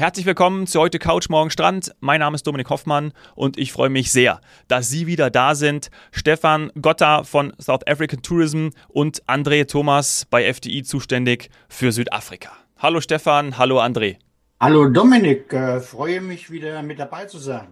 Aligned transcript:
Herzlich 0.00 0.24
willkommen 0.24 0.66
zu 0.66 0.80
heute 0.80 0.98
Couch 0.98 1.28
Morgen 1.28 1.50
Strand. 1.50 1.94
Mein 2.00 2.20
Name 2.20 2.34
ist 2.34 2.46
Dominik 2.46 2.70
Hoffmann 2.70 3.12
und 3.34 3.58
ich 3.58 3.70
freue 3.70 3.90
mich 3.90 4.10
sehr, 4.10 4.40
dass 4.66 4.88
Sie 4.88 5.06
wieder 5.06 5.28
da 5.28 5.54
sind. 5.54 5.90
Stefan 6.10 6.72
Gotta 6.80 7.22
von 7.22 7.52
South 7.60 7.86
African 7.86 8.22
Tourism 8.22 8.70
und 8.88 9.22
André 9.26 9.68
Thomas 9.68 10.24
bei 10.30 10.50
FDI 10.50 10.84
zuständig 10.84 11.50
für 11.68 11.92
Südafrika. 11.92 12.48
Hallo 12.78 13.02
Stefan, 13.02 13.58
hallo 13.58 13.78
André. 13.78 14.16
Hallo 14.58 14.88
Dominik, 14.88 15.52
äh, 15.52 15.80
freue 15.80 16.22
mich 16.22 16.50
wieder 16.50 16.82
mit 16.82 16.98
dabei 16.98 17.26
zu 17.26 17.36
sein. 17.36 17.68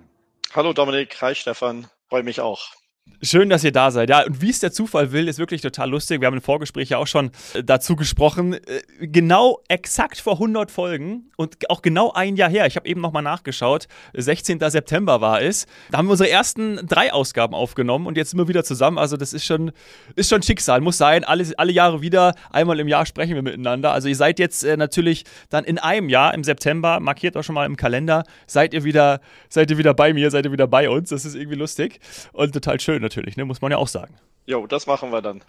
Hallo 0.55 0.74
Dominik, 0.74 1.16
hi 1.23 1.34
Stefan, 1.34 1.87
freue 2.10 2.24
mich 2.24 2.42
auch. 2.42 2.77
Schön, 3.20 3.48
dass 3.48 3.64
ihr 3.64 3.72
da 3.72 3.90
seid. 3.90 4.11
Ja, 4.11 4.24
und 4.24 4.41
wie 4.41 4.50
es 4.50 4.61
der 4.61 4.70
Zufall 4.70 5.11
will, 5.11 5.27
ist 5.27 5.41
wirklich 5.41 5.61
total 5.61 5.91
lustig. 5.91 6.20
Wir 6.20 6.27
haben 6.27 6.36
im 6.36 6.43
Vorgespräch 6.43 6.91
ja 6.91 6.98
auch 6.98 7.09
schon 7.09 7.32
äh, 7.54 7.64
dazu 7.64 7.96
gesprochen. 7.96 8.54
Äh, 8.54 8.61
genau 9.00 9.59
exakt 9.69 10.20
vor 10.20 10.34
100 10.34 10.70
Folgen 10.70 11.30
und 11.36 11.69
auch 11.69 11.83
genau 11.83 12.12
ein 12.12 12.36
Jahr 12.36 12.48
her. 12.48 12.66
Ich 12.66 12.77
habe 12.77 12.88
eben 12.88 13.00
nochmal 13.00 13.24
nachgeschaut. 13.24 13.88
16. 14.14 14.60
September 14.70 15.20
war 15.20 15.42
es. 15.42 15.66
Da 15.91 15.98
haben 15.98 16.06
wir 16.06 16.12
unsere 16.12 16.30
ersten 16.30 16.77
drei 16.86 17.12
Ausgaben 17.12 17.55
aufgenommen 17.55 18.06
und 18.06 18.16
jetzt 18.16 18.30
sind 18.30 18.38
wir 18.38 18.47
wieder 18.47 18.62
zusammen. 18.62 18.98
Also, 18.98 19.16
das 19.16 19.33
ist 19.33 19.45
schon, 19.45 19.72
ist 20.14 20.30
schon 20.30 20.42
Schicksal. 20.42 20.80
Muss 20.80 20.97
sein. 20.97 21.25
Alle, 21.25 21.45
alle 21.56 21.72
Jahre 21.72 22.00
wieder. 22.00 22.34
Einmal 22.50 22.78
im 22.78 22.86
Jahr 22.86 23.05
sprechen 23.05 23.34
wir 23.34 23.42
miteinander. 23.42 23.92
Also, 23.92 24.06
ihr 24.06 24.16
seid 24.16 24.38
jetzt 24.38 24.62
äh, 24.62 24.77
natürlich 24.77 25.25
dann 25.50 25.64
in 25.64 25.78
einem 25.78 26.09
Jahr 26.09 26.34
im 26.34 26.45
September, 26.45 27.00
markiert 27.00 27.36
auch 27.36 27.42
schon 27.42 27.56
mal 27.56 27.66
im 27.66 27.77
Kalender, 27.77 28.22
seid 28.47 28.75
ihr 28.75 28.84
wieder, 28.84 29.20
seid 29.48 29.72
ihr 29.72 29.78
wieder 29.78 29.92
bei 29.92 30.14
mir, 30.14 30.30
seid 30.30 30.45
ihr 30.45 30.52
wieder 30.52 30.69
bei 30.69 30.88
uns. 30.88 31.11
Das 31.11 31.25
ist 31.25 31.34
irgendwie 31.34 31.59
lustig 31.59 31.98
und 32.33 32.52
total 32.52 32.78
schön 32.78 32.98
natürlich, 33.01 33.37
ne? 33.37 33.45
muss 33.45 33.61
man 33.61 33.70
ja 33.70 33.79
auch 33.79 33.88
sagen. 33.88 34.15
Jo, 34.47 34.66
das 34.66 34.87
machen 34.87 35.12
wir 35.12 35.20
dann. 35.20 35.43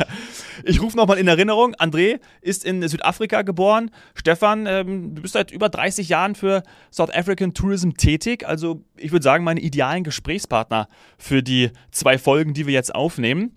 ich 0.64 0.80
rufe 0.80 0.96
nochmal 0.96 1.18
in 1.18 1.26
Erinnerung, 1.26 1.74
André 1.74 2.20
ist 2.40 2.64
in 2.64 2.86
Südafrika 2.86 3.42
geboren. 3.42 3.90
Stefan, 4.14 4.66
ähm, 4.66 5.16
du 5.16 5.22
bist 5.22 5.34
seit 5.34 5.50
über 5.50 5.68
30 5.68 6.08
Jahren 6.08 6.36
für 6.36 6.62
South 6.92 7.10
African 7.10 7.54
Tourism 7.54 7.90
tätig. 7.90 8.46
Also 8.46 8.82
ich 8.96 9.10
würde 9.10 9.24
sagen, 9.24 9.42
meine 9.42 9.60
idealen 9.60 10.04
Gesprächspartner 10.04 10.88
für 11.18 11.42
die 11.42 11.70
zwei 11.90 12.18
Folgen, 12.18 12.54
die 12.54 12.66
wir 12.66 12.74
jetzt 12.74 12.94
aufnehmen. 12.94 13.56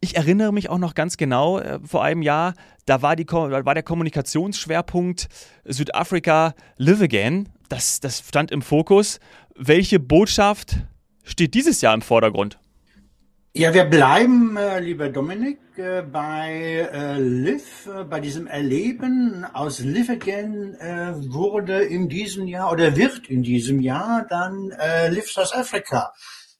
Ich 0.00 0.16
erinnere 0.16 0.52
mich 0.52 0.70
auch 0.70 0.78
noch 0.78 0.94
ganz 0.94 1.18
genau, 1.18 1.58
äh, 1.58 1.80
vor 1.84 2.02
einem 2.02 2.22
Jahr, 2.22 2.54
da 2.86 3.02
war, 3.02 3.16
die, 3.16 3.26
war 3.26 3.74
der 3.74 3.82
Kommunikationsschwerpunkt 3.82 5.28
Südafrika 5.64 6.54
Live 6.76 7.02
Again. 7.02 7.48
Das, 7.68 8.00
das 8.00 8.20
stand 8.26 8.50
im 8.50 8.62
Fokus. 8.62 9.20
Welche 9.54 10.00
Botschaft 10.00 10.76
steht 11.24 11.54
dieses 11.54 11.80
Jahr 11.80 11.94
im 11.94 12.02
Vordergrund? 12.02 12.58
Ja, 13.56 13.72
wir 13.72 13.84
bleiben, 13.84 14.56
äh, 14.56 14.80
lieber 14.80 15.10
Dominik, 15.10 15.60
äh, 15.76 16.02
bei 16.02 16.88
äh, 16.92 17.18
Live, 17.20 17.86
äh, 17.86 18.02
bei 18.02 18.18
diesem 18.18 18.48
Erleben 18.48 19.44
aus 19.44 19.78
Live 19.78 20.10
Again 20.10 20.74
äh, 20.80 21.12
wurde 21.32 21.84
in 21.84 22.08
diesem 22.08 22.48
Jahr 22.48 22.72
oder 22.72 22.96
wird 22.96 23.28
in 23.30 23.44
diesem 23.44 23.78
Jahr 23.78 24.26
dann 24.28 24.72
äh, 24.72 25.08
Live 25.08 25.30
South 25.30 25.54
Africa. 25.54 26.12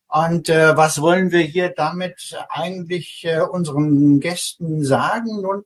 Und 0.06 0.48
äh, 0.48 0.76
was 0.76 1.00
wollen 1.00 1.32
wir 1.32 1.40
hier 1.40 1.70
damit 1.70 2.38
eigentlich 2.48 3.24
äh, 3.24 3.40
unseren 3.40 4.20
Gästen 4.20 4.84
sagen? 4.84 5.42
Nun, 5.42 5.64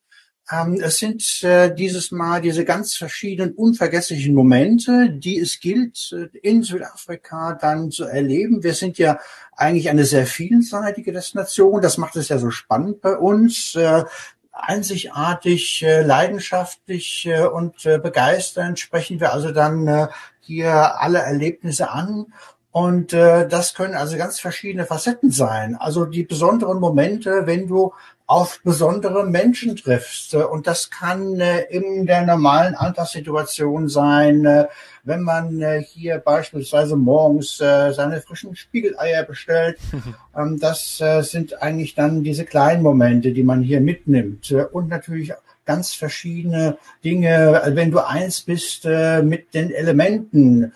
es 0.81 0.99
sind 0.99 1.43
äh, 1.43 1.75
dieses 1.75 2.11
Mal 2.11 2.41
diese 2.41 2.65
ganz 2.65 2.95
verschiedenen 2.95 3.53
unvergesslichen 3.53 4.35
Momente, 4.35 5.11
die 5.11 5.39
es 5.39 5.61
gilt, 5.61 6.11
äh, 6.13 6.39
in 6.39 6.63
Südafrika 6.63 7.53
dann 7.53 7.91
zu 7.91 8.05
erleben. 8.05 8.63
Wir 8.63 8.73
sind 8.73 8.97
ja 8.97 9.19
eigentlich 9.53 9.91
eine 9.91 10.07
sehr 10.07 10.27
vielseitige 10.27 11.13
Destination. 11.13 11.83
Das 11.83 11.99
macht 11.99 12.17
es 12.17 12.31
ja 12.31 12.39
so 12.39 12.51
spannend 12.51 13.03
bei 13.03 13.17
uns. 13.17 13.75
Äh, 13.75 14.05
einzigartig, 14.53 15.83
äh, 15.83 16.03
leidenschaftlich 16.03 17.27
äh, 17.27 17.45
und 17.47 17.83
begeisternd 17.83 18.79
sprechen 18.81 19.21
wir 19.21 19.33
also 19.35 19.53
dann 19.53 20.09
hier 20.41 21.01
alle 21.01 21.19
Erlebnisse 21.19 21.91
an. 21.91 22.33
Und 22.71 23.13
äh, 23.13 23.49
das 23.49 23.75
können 23.75 23.95
also 23.95 24.17
ganz 24.17 24.41
verschiedene 24.41 24.85
Facetten 24.85 25.31
sein. 25.31 25.77
Also 25.77 26.05
die 26.05 26.23
besonderen 26.23 26.81
Momente, 26.81 27.47
wenn 27.47 27.67
du 27.67 27.93
auf 28.29 28.61
besondere 28.63 29.25
Menschen 29.25 29.75
triffst. 29.75 30.35
Und 30.35 30.67
das 30.67 30.91
kann 30.91 31.41
äh, 31.41 31.63
in 31.71 32.05
der 32.05 32.27
normalen 32.27 32.75
Alltagssituation 32.75 33.89
sein, 33.89 34.45
äh, 34.45 34.67
wenn 35.03 35.23
man 35.23 35.63
äh, 35.63 35.83
hier 35.83 36.19
beispielsweise 36.19 36.95
morgens 36.95 37.59
äh, 37.59 37.91
seine 37.95 38.21
frischen 38.21 38.55
Spiegeleier 38.55 39.23
bestellt. 39.23 39.79
ähm, 40.37 40.61
das 40.61 41.01
äh, 41.01 41.23
sind 41.23 41.63
eigentlich 41.63 41.95
dann 41.95 42.23
diese 42.23 42.45
kleinen 42.45 42.83
Momente, 42.83 43.33
die 43.33 43.45
man 43.45 43.63
hier 43.63 43.81
mitnimmt. 43.81 44.53
Und 44.73 44.89
natürlich 44.89 45.33
ganz 45.65 45.95
verschiedene 45.95 46.79
Dinge, 47.05 47.63
wenn 47.75 47.91
du 47.91 47.99
eins 48.07 48.41
bist 48.41 48.85
äh, 48.85 49.23
mit 49.23 49.55
den 49.55 49.71
Elementen, 49.71 50.73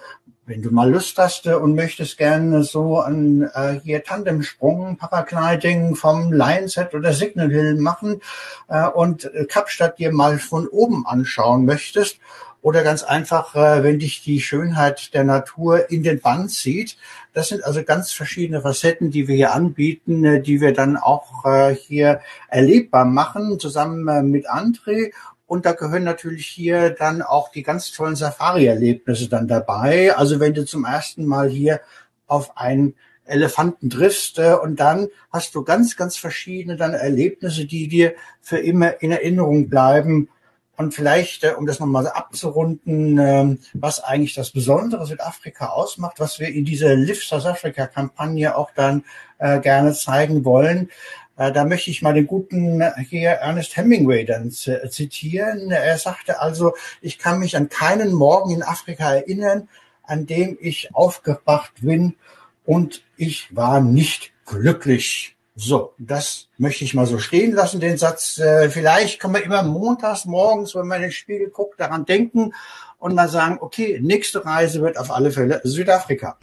wenn 0.53 0.61
du 0.61 0.71
mal 0.71 0.91
Lust 0.91 1.17
hast 1.17 1.47
äh, 1.47 1.55
und 1.55 1.75
möchtest 1.75 2.19
gerne 2.19 2.63
so 2.63 3.01
ein 3.01 3.49
äh, 3.55 3.81
hier 3.83 4.05
Tandemsprung, 4.05 4.99
Paragliding 4.99 5.95
vom 5.97 6.31
Lionset 6.31 6.93
oder 6.93 7.15
Signal 7.15 7.51
Hill 7.51 7.77
machen 7.77 8.21
äh, 8.69 8.87
und 8.87 9.25
äh, 9.33 9.47
Kapstadt 9.47 9.99
dir 9.99 10.13
mal 10.13 10.39
von 10.39 10.69
oben 10.69 11.07
anschauen 11.07 11.65
möchtest 11.65 12.19
oder 12.61 12.85
ganz 12.85 13.03
einfach, 13.03 13.55
äh, 13.55 13.83
wenn 13.83 13.99
dich 13.99 14.23
die 14.23 14.43
Schönheit 14.43 15.15
der 15.15 15.25
Natur 15.25 15.91
in 15.91 16.03
den 16.03 16.21
Bann 16.21 16.51
zieht. 16.51 16.99
Das 17.33 17.49
sind 17.49 17.65
also 17.65 17.83
ganz 17.83 18.13
verschiedene 18.13 18.61
Facetten, 18.61 19.11
die 19.11 19.29
wir 19.29 19.35
hier 19.35 19.55
anbieten, 19.55 20.23
äh, 20.25 20.43
die 20.43 20.61
wir 20.61 20.75
dann 20.75 20.99
auch 20.99 21.47
äh, 21.47 21.75
hier 21.75 22.21
erlebbar 22.49 23.07
machen, 23.07 23.59
zusammen 23.59 24.07
äh, 24.07 24.23
mit 24.23 24.51
André 24.51 25.13
und 25.53 25.67
da 25.67 25.73
gehören 25.73 26.05
natürlich 26.05 26.47
hier 26.47 26.89
dann 26.89 27.21
auch 27.21 27.51
die 27.51 27.63
ganz 27.63 27.93
tollen 27.93 28.17
Safari-Erlebnisse 28.17 29.29
dann 29.29 29.49
dabei. 29.49 30.17
Also 30.17 30.41
wenn 30.41 30.55
du 30.55 30.65
zum 30.65 30.87
ersten 30.87 31.27
Mal 31.27 31.51
hier 31.51 31.83
auf 32.27 32.57
einen 32.57 32.95
Elefanten 33.27 33.91
triffst 33.91 34.39
äh, 34.39 34.55
und 34.55 34.81
dann 34.81 35.09
hast 35.31 35.55
du 35.55 35.63
ganz, 35.63 35.95
ganz 35.99 36.17
verschiedene 36.17 36.79
dann 36.79 36.95
Erlebnisse, 36.95 37.67
die 37.67 37.87
dir 37.87 38.15
für 38.41 38.57
immer 38.61 39.03
in 39.03 39.13
Erinnerung 39.13 39.69
bleiben. 39.69 40.31
Und 40.79 40.95
vielleicht, 40.95 41.45
äh, 41.45 41.53
um 41.59 41.67
das 41.67 41.81
nochmal 41.81 42.09
abzurunden, 42.09 43.19
äh, 43.19 43.59
was 43.75 44.03
eigentlich 44.03 44.33
das 44.35 44.53
Besondere 44.53 45.05
Südafrika 45.05 45.67
ausmacht, 45.67 46.19
was 46.19 46.41
wir 46.41 46.49
in 46.49 46.65
dieser 46.65 46.97
Live 46.97 47.23
South 47.23 47.45
Africa 47.45 47.87
Kampagne 47.87 48.57
auch 48.57 48.71
dann 48.75 49.05
äh, 49.37 49.61
gerne 49.61 49.93
zeigen 49.93 50.47
wollen. 50.47 50.89
Äh, 51.37 51.53
da 51.53 51.65
möchte 51.65 51.91
ich 51.91 52.03
mal 52.03 52.15
den 52.15 52.27
guten 52.27 52.81
äh, 52.81 52.93
hier 53.09 53.31
Ernest 53.31 53.77
Hemingway 53.77 54.25
dann 54.25 54.51
zitieren. 54.51 55.71
Er 55.71 55.99
sagte 55.99 56.41
also, 56.41 56.75
ich 57.01 57.19
kann 57.19 57.39
mich 57.39 57.57
an 57.57 57.69
keinen 57.69 58.13
Morgen 58.13 58.51
in 58.51 58.63
Afrika 58.63 59.15
erinnern, 59.15 59.69
an 60.03 60.27
dem 60.27 60.59
ich 60.61 60.95
aufgewacht 60.95 61.73
bin 61.81 62.17
und 62.65 63.03
ich 63.17 63.55
war 63.55 63.81
nicht 63.81 64.33
glücklich. 64.47 65.32
So, 65.55 65.93
das 65.99 66.49
möchte 66.57 66.85
ich 66.85 66.95
mal 66.95 67.05
so 67.05 67.19
stehen 67.19 67.53
lassen, 67.53 67.79
den 67.79 67.99
Satz. 67.99 68.39
Äh, 68.39 68.71
vielleicht 68.71 69.21
kann 69.21 69.33
man 69.33 69.43
immer 69.43 69.63
montags 69.63 70.25
morgens, 70.25 70.75
wenn 70.75 70.87
man 70.87 70.97
in 70.97 71.03
den 71.03 71.13
Spiegel 71.13 71.51
guckt, 71.51 71.79
daran 71.79 72.07
denken 72.07 72.55
und 72.99 73.15
mal 73.15 73.29
sagen, 73.29 73.59
okay, 73.61 73.99
nächste 74.01 74.47
Reise 74.47 74.81
wird 74.81 74.97
auf 74.97 75.11
alle 75.11 75.31
Fälle 75.31 75.61
Südafrika. 75.65 76.39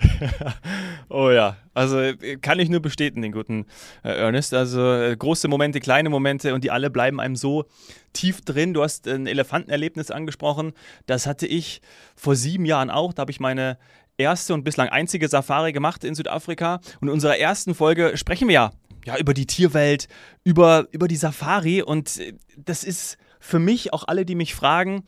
oh 1.09 1.31
ja, 1.31 1.55
also 1.73 1.99
äh, 1.99 2.37
kann 2.37 2.59
ich 2.59 2.69
nur 2.69 2.81
bestätigen, 2.81 3.23
den 3.23 3.31
guten 3.31 3.65
äh, 4.03 4.09
Ernest. 4.09 4.53
Also 4.53 4.93
äh, 4.93 5.15
große 5.17 5.47
Momente, 5.47 5.79
kleine 5.79 6.09
Momente 6.09 6.53
und 6.53 6.63
die 6.63 6.69
alle 6.69 6.91
bleiben 6.91 7.19
einem 7.19 7.35
so 7.35 7.65
tief 8.13 8.41
drin. 8.41 8.75
Du 8.75 8.83
hast 8.83 9.07
ein 9.07 9.25
Elefantenerlebnis 9.25 10.11
angesprochen. 10.11 10.73
Das 11.07 11.25
hatte 11.25 11.47
ich 11.47 11.81
vor 12.15 12.35
sieben 12.35 12.65
Jahren 12.65 12.91
auch. 12.91 13.13
Da 13.13 13.21
habe 13.21 13.31
ich 13.31 13.39
meine 13.39 13.79
erste 14.17 14.53
und 14.53 14.63
bislang 14.63 14.89
einzige 14.89 15.27
Safari 15.29 15.71
gemacht 15.71 16.03
in 16.03 16.13
Südafrika. 16.13 16.81
Und 16.99 17.07
in 17.07 17.13
unserer 17.13 17.37
ersten 17.37 17.73
Folge 17.73 18.17
sprechen 18.17 18.49
wir 18.49 18.53
ja, 18.53 18.71
ja 19.09 19.17
über 19.17 19.33
die 19.33 19.45
Tierwelt, 19.45 20.07
über, 20.43 20.87
über 20.91 21.07
die 21.07 21.15
Safari. 21.15 21.81
Und 21.81 22.17
äh, 22.17 22.33
das 22.57 22.83
ist 22.83 23.17
für 23.39 23.59
mich, 23.59 23.93
auch 23.93 24.07
alle, 24.07 24.25
die 24.25 24.35
mich 24.35 24.55
fragen, 24.55 25.03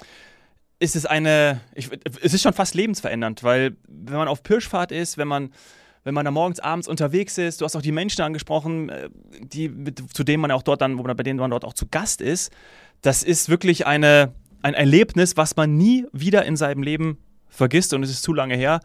ist 0.79 0.95
es 0.95 1.05
eine, 1.05 1.61
ich, 1.75 1.89
es 2.21 2.33
ist 2.33 2.41
schon 2.41 2.53
fast 2.53 2.73
lebensverändernd, 2.73 3.43
weil 3.43 3.75
wenn 3.87 4.15
man 4.15 4.27
auf 4.27 4.41
Pirschfahrt 4.41 4.91
ist, 4.91 5.17
wenn 5.17 5.27
man, 5.27 5.51
wenn 6.03 6.15
man 6.15 6.25
da 6.25 6.31
morgens, 6.31 6.59
abends 6.59 6.87
unterwegs 6.87 7.37
ist, 7.37 7.61
du 7.61 7.65
hast 7.65 7.75
auch 7.75 7.83
die 7.83 7.91
Menschen 7.91 8.21
angesprochen, 8.23 8.89
äh, 8.89 9.09
die, 9.41 9.71
zu 10.13 10.23
denen 10.23 10.41
man 10.41 10.51
auch 10.51 10.63
dort 10.63 10.81
dann, 10.81 10.97
bei 10.97 11.23
denen 11.23 11.39
man 11.39 11.51
dort 11.51 11.65
auch 11.65 11.73
zu 11.73 11.87
Gast 11.87 12.21
ist, 12.21 12.51
das 13.01 13.23
ist 13.23 13.49
wirklich 13.49 13.85
eine, 13.85 14.33
ein 14.61 14.73
Erlebnis, 14.73 15.37
was 15.37 15.55
man 15.55 15.77
nie 15.77 16.05
wieder 16.11 16.45
in 16.45 16.55
seinem 16.55 16.83
Leben 16.83 17.17
vergisst 17.51 17.93
und 17.93 18.01
es 18.01 18.09
ist 18.09 18.23
zu 18.23 18.33
lange 18.33 18.55
her. 18.55 18.79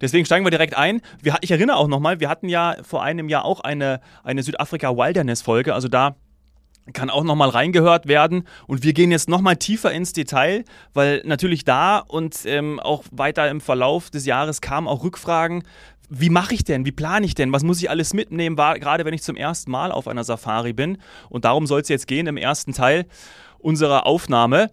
Deswegen 0.00 0.24
steigen 0.24 0.46
wir 0.46 0.50
direkt 0.50 0.76
ein. 0.76 1.00
Wir, 1.20 1.36
ich 1.40 1.50
erinnere 1.50 1.76
auch 1.76 1.88
nochmal, 1.88 2.20
wir 2.20 2.28
hatten 2.28 2.48
ja 2.48 2.76
vor 2.82 3.02
einem 3.02 3.28
Jahr 3.28 3.44
auch 3.44 3.60
eine, 3.60 4.00
eine 4.22 4.42
Südafrika 4.44 4.96
Wilderness-Folge, 4.96 5.74
also 5.74 5.88
da 5.88 6.14
kann 6.92 7.10
auch 7.10 7.24
nochmal 7.24 7.50
reingehört 7.50 8.08
werden. 8.08 8.46
Und 8.66 8.82
wir 8.82 8.92
gehen 8.92 9.10
jetzt 9.10 9.28
nochmal 9.28 9.56
tiefer 9.56 9.92
ins 9.92 10.12
Detail, 10.12 10.64
weil 10.92 11.22
natürlich 11.24 11.64
da 11.64 11.98
und 11.98 12.44
ähm, 12.46 12.80
auch 12.80 13.04
weiter 13.10 13.48
im 13.48 13.60
Verlauf 13.60 14.10
des 14.10 14.26
Jahres 14.26 14.60
kamen 14.60 14.88
auch 14.88 15.04
Rückfragen. 15.04 15.64
Wie 16.08 16.30
mache 16.30 16.54
ich 16.54 16.64
denn? 16.64 16.84
Wie 16.84 16.92
plane 16.92 17.24
ich 17.24 17.34
denn? 17.34 17.52
Was 17.52 17.62
muss 17.62 17.80
ich 17.80 17.88
alles 17.88 18.14
mitnehmen, 18.14 18.56
gerade 18.56 19.04
wenn 19.04 19.14
ich 19.14 19.22
zum 19.22 19.36
ersten 19.36 19.70
Mal 19.70 19.92
auf 19.92 20.08
einer 20.08 20.24
Safari 20.24 20.72
bin? 20.72 20.98
Und 21.28 21.44
darum 21.44 21.66
soll 21.66 21.82
es 21.82 21.88
jetzt 21.88 22.08
gehen 22.08 22.26
im 22.26 22.36
ersten 22.36 22.72
Teil 22.72 23.06
unserer 23.58 24.06
Aufnahme. 24.06 24.70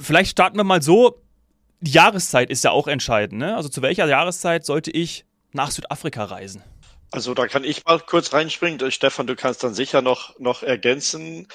Vielleicht 0.00 0.32
starten 0.32 0.58
wir 0.58 0.64
mal 0.64 0.82
so. 0.82 1.22
Die 1.80 1.92
Jahreszeit 1.92 2.50
ist 2.50 2.64
ja 2.64 2.70
auch 2.70 2.88
entscheidend. 2.88 3.40
Ne? 3.40 3.56
Also 3.56 3.68
zu 3.68 3.82
welcher 3.82 4.06
Jahreszeit 4.06 4.64
sollte 4.64 4.90
ich 4.90 5.24
nach 5.52 5.70
Südafrika 5.70 6.24
reisen? 6.24 6.62
Also 7.10 7.34
da 7.34 7.46
kann 7.46 7.64
ich 7.64 7.84
mal 7.84 8.00
kurz 8.00 8.32
reinspringen. 8.32 8.90
Stefan, 8.90 9.26
du 9.26 9.34
kannst 9.34 9.64
dann 9.64 9.74
sicher 9.74 10.02
noch, 10.02 10.38
noch 10.38 10.62
ergänzen. 10.62 11.48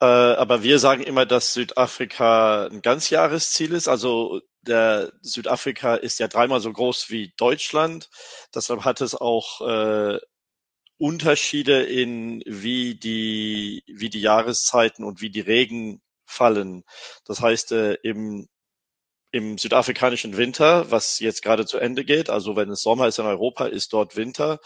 Äh, 0.00 0.04
aber 0.04 0.62
wir 0.62 0.78
sagen 0.78 1.02
immer, 1.02 1.26
dass 1.26 1.54
Südafrika 1.54 2.66
ein 2.66 2.82
Ganzjahresziel 2.82 3.72
ist. 3.72 3.88
Also 3.88 4.40
der 4.62 5.12
Südafrika 5.22 5.94
ist 5.94 6.18
ja 6.18 6.28
dreimal 6.28 6.60
so 6.60 6.72
groß 6.72 7.10
wie 7.10 7.32
Deutschland. 7.36 8.10
Deshalb 8.54 8.84
hat 8.84 9.00
es 9.00 9.14
auch 9.14 9.66
äh, 9.66 10.18
Unterschiede 10.98 11.84
in 11.84 12.42
wie 12.46 12.96
die, 12.96 13.82
wie 13.86 14.10
die 14.10 14.20
Jahreszeiten 14.20 15.04
und 15.04 15.20
wie 15.20 15.30
die 15.30 15.40
Regen 15.40 16.02
fallen. 16.26 16.84
Das 17.24 17.40
heißt, 17.40 17.72
äh, 17.72 17.94
im, 18.02 18.48
im 19.30 19.58
südafrikanischen 19.58 20.36
Winter, 20.36 20.90
was 20.90 21.18
jetzt 21.20 21.42
gerade 21.42 21.66
zu 21.66 21.78
Ende 21.78 22.04
geht, 22.04 22.30
also 22.30 22.56
wenn 22.56 22.70
es 22.70 22.82
Sommer 22.82 23.08
ist 23.08 23.18
in 23.18 23.26
Europa, 23.26 23.66
ist 23.66 23.92
dort 23.92 24.16
Winter. 24.16 24.58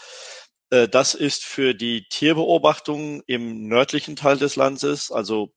Äh, 0.70 0.88
das 0.88 1.14
ist 1.14 1.44
für 1.44 1.74
die 1.74 2.06
Tierbeobachtung 2.08 3.22
im 3.26 3.68
nördlichen 3.68 4.16
Teil 4.16 4.38
des 4.38 4.56
Landes, 4.56 5.10
also 5.10 5.52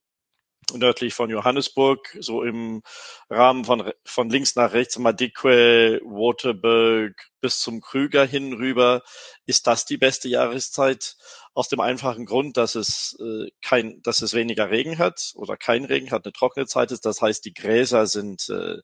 nördlich 0.74 1.14
von 1.14 1.30
Johannesburg, 1.30 2.16
so 2.20 2.42
im 2.42 2.82
Rahmen 3.30 3.64
von, 3.64 3.92
von 4.04 4.30
links 4.30 4.56
nach 4.56 4.72
rechts, 4.72 4.98
Madikwe, 4.98 6.00
Waterberg 6.04 7.14
bis 7.40 7.60
zum 7.60 7.80
Krüger 7.80 8.26
hin 8.26 8.52
rüber, 8.52 9.02
ist 9.46 9.66
das 9.66 9.84
die 9.84 9.96
beste 9.96 10.28
Jahreszeit? 10.28 11.16
Aus 11.54 11.68
dem 11.68 11.80
einfachen 11.80 12.26
Grund, 12.26 12.56
dass 12.56 12.74
es 12.74 13.16
äh, 13.20 13.50
kein, 13.62 14.02
dass 14.02 14.20
es 14.20 14.34
weniger 14.34 14.70
Regen 14.70 14.98
hat 14.98 15.32
oder 15.36 15.56
kein 15.56 15.84
Regen 15.84 16.10
hat, 16.10 16.26
eine 16.26 16.32
trockene 16.32 16.66
Zeit 16.66 16.90
ist. 16.92 17.06
Das 17.06 17.22
heißt, 17.22 17.44
die 17.44 17.54
Gräser 17.54 18.06
sind 18.06 18.48
äh, 18.50 18.78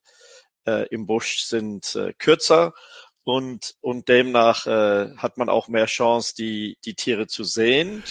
äh, 0.66 0.86
im 0.88 1.06
Busch 1.06 1.42
sind 1.42 1.94
äh, 1.96 2.14
kürzer 2.14 2.72
und 3.24 3.74
und 3.80 4.08
demnach 4.08 4.66
äh, 4.66 5.14
hat 5.16 5.36
man 5.36 5.48
auch 5.48 5.68
mehr 5.68 5.86
Chance, 5.86 6.34
die 6.36 6.78
die 6.84 6.94
Tiere 6.94 7.26
zu 7.26 7.44
sehen 7.44 8.02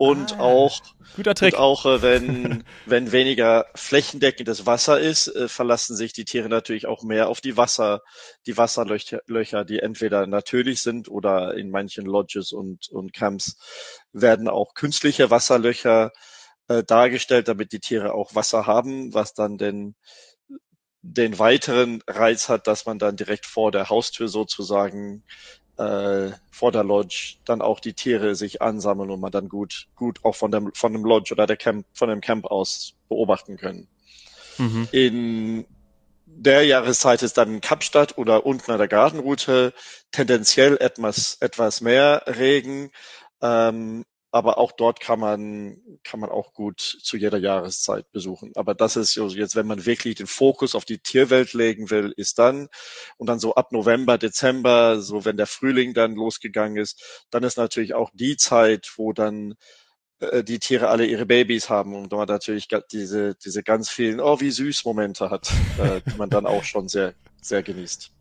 und 0.00 0.38
ah, 0.38 0.40
auch 0.40 0.80
guter 1.14 1.34
Trick. 1.34 1.52
Und 1.54 1.60
auch 1.60 1.84
äh, 1.84 2.00
wenn 2.00 2.64
wenn 2.86 3.12
weniger 3.12 3.66
flächendeckendes 3.74 4.64
Wasser 4.64 4.98
ist, 4.98 5.28
äh, 5.28 5.46
verlassen 5.46 5.94
sich 5.94 6.14
die 6.14 6.24
Tiere 6.24 6.48
natürlich 6.48 6.86
auch 6.86 7.02
mehr 7.02 7.28
auf 7.28 7.42
die 7.42 7.58
Wasser 7.58 8.00
die 8.46 8.56
Wasserlöcher, 8.56 9.64
die 9.64 9.78
entweder 9.78 10.26
natürlich 10.26 10.80
sind 10.80 11.08
oder 11.08 11.54
in 11.54 11.70
manchen 11.70 12.06
Lodges 12.06 12.52
und 12.52 12.88
und 12.88 13.12
Camps 13.12 13.58
werden 14.12 14.48
auch 14.48 14.72
künstliche 14.74 15.30
Wasserlöcher 15.30 16.12
äh, 16.68 16.82
dargestellt, 16.82 17.48
damit 17.48 17.72
die 17.72 17.80
Tiere 17.80 18.14
auch 18.14 18.34
Wasser 18.34 18.66
haben, 18.66 19.12
was 19.12 19.34
dann 19.34 19.58
den 19.58 19.96
den 21.02 21.38
weiteren 21.38 22.02
Reiz 22.06 22.48
hat, 22.48 22.66
dass 22.66 22.86
man 22.86 22.98
dann 22.98 23.16
direkt 23.16 23.46
vor 23.46 23.72
der 23.72 23.88
Haustür 23.88 24.28
sozusagen 24.28 25.24
äh, 25.80 26.32
vor 26.50 26.72
der 26.72 26.84
Lodge 26.84 27.36
dann 27.46 27.62
auch 27.62 27.80
die 27.80 27.94
Tiere 27.94 28.34
sich 28.34 28.60
ansammeln 28.60 29.10
und 29.10 29.20
man 29.20 29.32
dann 29.32 29.48
gut, 29.48 29.86
gut 29.96 30.22
auch 30.24 30.36
von 30.36 30.50
dem, 30.50 30.72
von 30.74 30.92
dem 30.92 31.04
Lodge 31.04 31.32
oder 31.32 31.46
der 31.46 31.56
Camp, 31.56 31.86
von 31.94 32.10
dem 32.10 32.20
Camp 32.20 32.44
aus 32.44 32.92
beobachten 33.08 33.56
können. 33.56 33.88
Mhm. 34.58 34.88
In 34.92 35.66
der 36.26 36.64
Jahreszeit 36.64 37.22
ist 37.22 37.38
dann 37.38 37.62
Kapstadt 37.62 38.18
oder 38.18 38.44
unten 38.44 38.70
an 38.70 38.78
der 38.78 38.88
Gartenroute 38.88 39.72
tendenziell 40.12 40.76
etwas, 40.76 41.38
etwas 41.40 41.80
mehr 41.80 42.24
Regen. 42.26 42.90
Ähm, 43.40 44.04
aber 44.32 44.58
auch 44.58 44.72
dort 44.72 45.00
kann 45.00 45.18
man, 45.18 45.80
kann 46.04 46.20
man 46.20 46.30
auch 46.30 46.52
gut 46.52 46.80
zu 46.80 47.16
jeder 47.16 47.38
Jahreszeit 47.38 48.10
besuchen. 48.12 48.52
Aber 48.54 48.74
das 48.74 48.96
ist 48.96 49.14
so 49.14 49.28
jetzt, 49.28 49.56
wenn 49.56 49.66
man 49.66 49.86
wirklich 49.86 50.16
den 50.16 50.28
Fokus 50.28 50.74
auf 50.74 50.84
die 50.84 50.98
Tierwelt 50.98 51.52
legen 51.52 51.90
will, 51.90 52.12
ist 52.16 52.38
dann, 52.38 52.68
und 53.16 53.26
dann 53.28 53.40
so 53.40 53.54
ab 53.54 53.72
November, 53.72 54.18
Dezember, 54.18 55.00
so 55.00 55.24
wenn 55.24 55.36
der 55.36 55.46
Frühling 55.46 55.94
dann 55.94 56.14
losgegangen 56.14 56.76
ist, 56.76 57.26
dann 57.30 57.42
ist 57.42 57.56
natürlich 57.56 57.94
auch 57.94 58.10
die 58.14 58.36
Zeit, 58.36 58.92
wo 58.96 59.12
dann 59.12 59.54
äh, 60.20 60.44
die 60.44 60.60
Tiere 60.60 60.88
alle 60.88 61.06
ihre 61.06 61.26
Babys 61.26 61.68
haben 61.68 61.94
und 61.94 62.12
man 62.12 62.28
natürlich 62.28 62.68
diese, 62.92 63.34
diese 63.34 63.62
ganz 63.64 63.90
vielen, 63.90 64.20
oh, 64.20 64.40
wie 64.40 64.50
süß 64.50 64.84
Momente 64.84 65.30
hat, 65.30 65.50
äh, 65.78 66.00
die 66.08 66.16
man 66.16 66.30
dann 66.30 66.46
auch 66.46 66.64
schon 66.64 66.88
sehr, 66.88 67.14
sehr 67.42 67.62
genießt. 67.62 68.12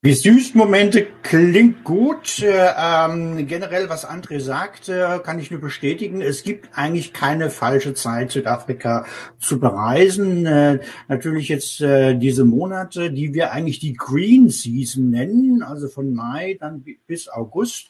Wie 0.00 0.14
süß 0.14 0.54
Momente 0.54 1.08
klingt 1.24 1.82
gut. 1.82 2.40
Äh, 2.40 2.70
ähm, 2.78 3.48
generell, 3.48 3.88
was 3.88 4.08
André 4.08 4.38
sagte, 4.38 5.20
kann 5.24 5.40
ich 5.40 5.50
nur 5.50 5.60
bestätigen. 5.60 6.22
Es 6.22 6.44
gibt 6.44 6.68
eigentlich 6.78 7.12
keine 7.12 7.50
falsche 7.50 7.94
Zeit, 7.94 8.30
Südafrika 8.30 9.06
zu 9.40 9.58
bereisen. 9.58 10.46
Äh, 10.46 10.78
natürlich 11.08 11.48
jetzt 11.48 11.80
äh, 11.80 12.14
diese 12.14 12.44
Monate, 12.44 13.10
die 13.10 13.34
wir 13.34 13.50
eigentlich 13.50 13.80
die 13.80 13.94
Green 13.94 14.50
Season 14.50 15.10
nennen, 15.10 15.64
also 15.64 15.88
von 15.88 16.14
Mai 16.14 16.56
dann 16.60 16.84
bis 17.08 17.28
August. 17.28 17.88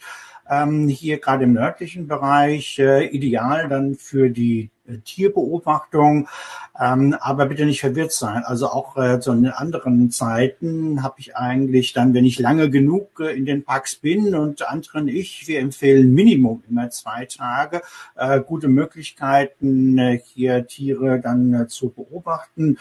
Ähm, 0.48 0.88
hier 0.88 1.18
gerade 1.18 1.44
im 1.44 1.52
nördlichen 1.52 2.06
Bereich, 2.06 2.78
äh, 2.78 3.04
ideal 3.08 3.68
dann 3.68 3.96
für 3.96 4.30
die 4.30 4.62
äh, 4.62 4.77
Tierbeobachtung, 5.04 6.28
ähm, 6.80 7.16
aber 7.20 7.46
bitte 7.46 7.66
nicht 7.66 7.80
verwirrt 7.80 8.12
sein. 8.12 8.42
Also 8.44 8.68
auch 8.68 8.96
äh, 8.96 9.20
zu 9.20 9.32
anderen 9.32 10.10
Zeiten 10.10 11.02
habe 11.02 11.16
ich 11.18 11.36
eigentlich 11.36 11.92
dann, 11.92 12.14
wenn 12.14 12.24
ich 12.24 12.38
lange 12.38 12.70
genug 12.70 13.20
äh, 13.20 13.36
in 13.36 13.46
den 13.46 13.64
Parks 13.64 13.96
bin 13.96 14.34
und 14.34 14.68
anderen 14.68 15.08
ich, 15.08 15.48
wir 15.48 15.60
empfehlen 15.60 16.12
Minimum 16.14 16.62
immer 16.68 16.90
zwei 16.90 17.26
Tage, 17.26 17.82
äh, 18.16 18.40
gute 18.40 18.68
Möglichkeiten, 18.68 19.98
äh, 19.98 20.20
hier 20.24 20.66
Tiere 20.66 21.20
dann 21.20 21.54
äh, 21.54 21.68
zu 21.68 21.90
beobachten. 21.90 22.78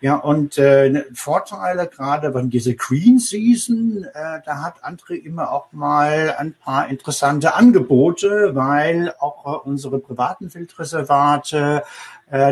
Ja, 0.00 0.16
und 0.16 0.56
äh, 0.58 1.04
Vorteile 1.12 1.86
gerade 1.86 2.32
wenn 2.34 2.50
diese 2.50 2.74
Green 2.74 3.18
Season, 3.18 4.06
äh, 4.14 4.40
da 4.44 4.62
hat 4.62 4.84
André 4.84 5.14
immer 5.14 5.52
auch 5.52 5.72
mal 5.72 6.34
ein 6.38 6.54
paar 6.54 6.88
interessante 6.88 7.54
Angebote, 7.54 8.54
weil 8.54 9.12
auch 9.18 9.46
äh, 9.46 9.68
unsere 9.68 9.98
privaten 9.98 10.52
Wildreservate 10.54 11.49
äh, 11.52 11.80